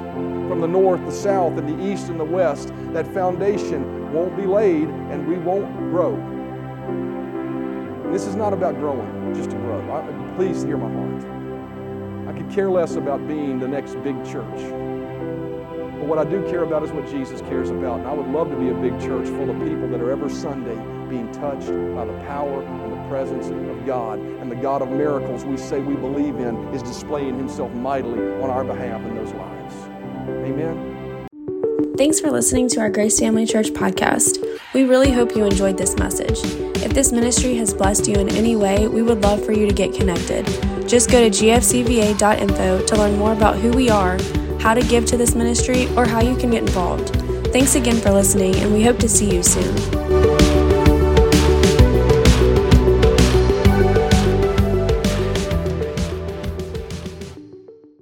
from 0.48 0.60
the 0.60 0.68
north, 0.68 1.04
the 1.04 1.12
south, 1.12 1.58
and 1.58 1.68
the 1.68 1.84
east 1.84 2.08
and 2.08 2.18
the 2.18 2.24
west, 2.24 2.72
that 2.92 3.06
foundation 3.12 4.12
won't 4.12 4.36
be 4.36 4.46
laid 4.46 4.88
and 4.88 5.26
we 5.26 5.36
won't 5.38 5.74
grow. 5.90 6.14
This 8.12 8.26
is 8.26 8.36
not 8.36 8.52
about 8.52 8.76
growing, 8.76 9.34
just 9.34 9.50
to 9.50 9.56
grow. 9.56 9.80
I, 9.92 10.36
please 10.36 10.62
hear 10.62 10.76
my 10.76 10.90
heart. 10.90 12.28
I 12.28 12.38
could 12.38 12.50
care 12.50 12.70
less 12.70 12.96
about 12.96 13.26
being 13.26 13.58
the 13.58 13.68
next 13.68 13.94
big 14.02 14.16
church. 14.24 14.60
But 15.98 16.06
what 16.06 16.18
I 16.18 16.24
do 16.24 16.42
care 16.48 16.62
about 16.62 16.82
is 16.82 16.92
what 16.92 17.08
Jesus 17.08 17.40
cares 17.42 17.70
about. 17.70 18.00
And 18.00 18.08
I 18.08 18.12
would 18.12 18.28
love 18.28 18.50
to 18.50 18.56
be 18.56 18.68
a 18.68 18.74
big 18.74 18.98
church 19.00 19.26
full 19.26 19.50
of 19.50 19.58
people 19.58 19.88
that 19.88 20.00
are 20.00 20.10
every 20.10 20.30
Sunday 20.30 20.76
being 21.08 21.30
touched 21.32 21.68
by 21.94 22.04
the 22.04 22.16
power 22.26 22.62
presence 23.08 23.46
of 23.48 23.86
God. 23.86 24.18
And 24.18 24.50
the 24.50 24.56
God 24.56 24.82
of 24.82 24.90
miracles 24.90 25.44
we 25.44 25.56
say 25.56 25.80
we 25.80 25.94
believe 25.94 26.36
in 26.36 26.56
is 26.74 26.82
displaying 26.82 27.36
himself 27.36 27.72
mightily 27.72 28.20
on 28.42 28.50
our 28.50 28.64
behalf 28.64 29.00
in 29.02 29.14
those 29.14 29.32
lives. 29.32 29.74
Amen. 30.28 30.96
Thanks 31.96 32.20
for 32.20 32.30
listening 32.30 32.68
to 32.70 32.80
our 32.80 32.90
Grace 32.90 33.18
Family 33.18 33.46
Church 33.46 33.68
podcast. 33.68 34.44
We 34.74 34.84
really 34.84 35.10
hope 35.10 35.34
you 35.34 35.44
enjoyed 35.44 35.78
this 35.78 35.96
message. 35.96 36.38
If 36.82 36.92
this 36.92 37.10
ministry 37.10 37.56
has 37.56 37.72
blessed 37.72 38.06
you 38.06 38.16
in 38.16 38.28
any 38.28 38.54
way, 38.54 38.86
we 38.86 39.02
would 39.02 39.22
love 39.22 39.42
for 39.44 39.52
you 39.52 39.66
to 39.66 39.72
get 39.72 39.94
connected. 39.94 40.44
Just 40.86 41.10
go 41.10 41.26
to 41.26 41.30
gfcva.info 41.30 42.84
to 42.84 42.96
learn 42.96 43.16
more 43.16 43.32
about 43.32 43.56
who 43.56 43.70
we 43.70 43.88
are, 43.88 44.18
how 44.60 44.74
to 44.74 44.82
give 44.82 45.06
to 45.06 45.16
this 45.16 45.34
ministry, 45.34 45.88
or 45.96 46.04
how 46.04 46.20
you 46.20 46.36
can 46.36 46.50
get 46.50 46.62
involved. 46.62 47.16
Thanks 47.52 47.76
again 47.76 47.96
for 47.96 48.10
listening, 48.10 48.54
and 48.56 48.72
we 48.74 48.82
hope 48.82 48.98
to 48.98 49.08
see 49.08 49.34
you 49.34 49.42
soon. 49.42 50.45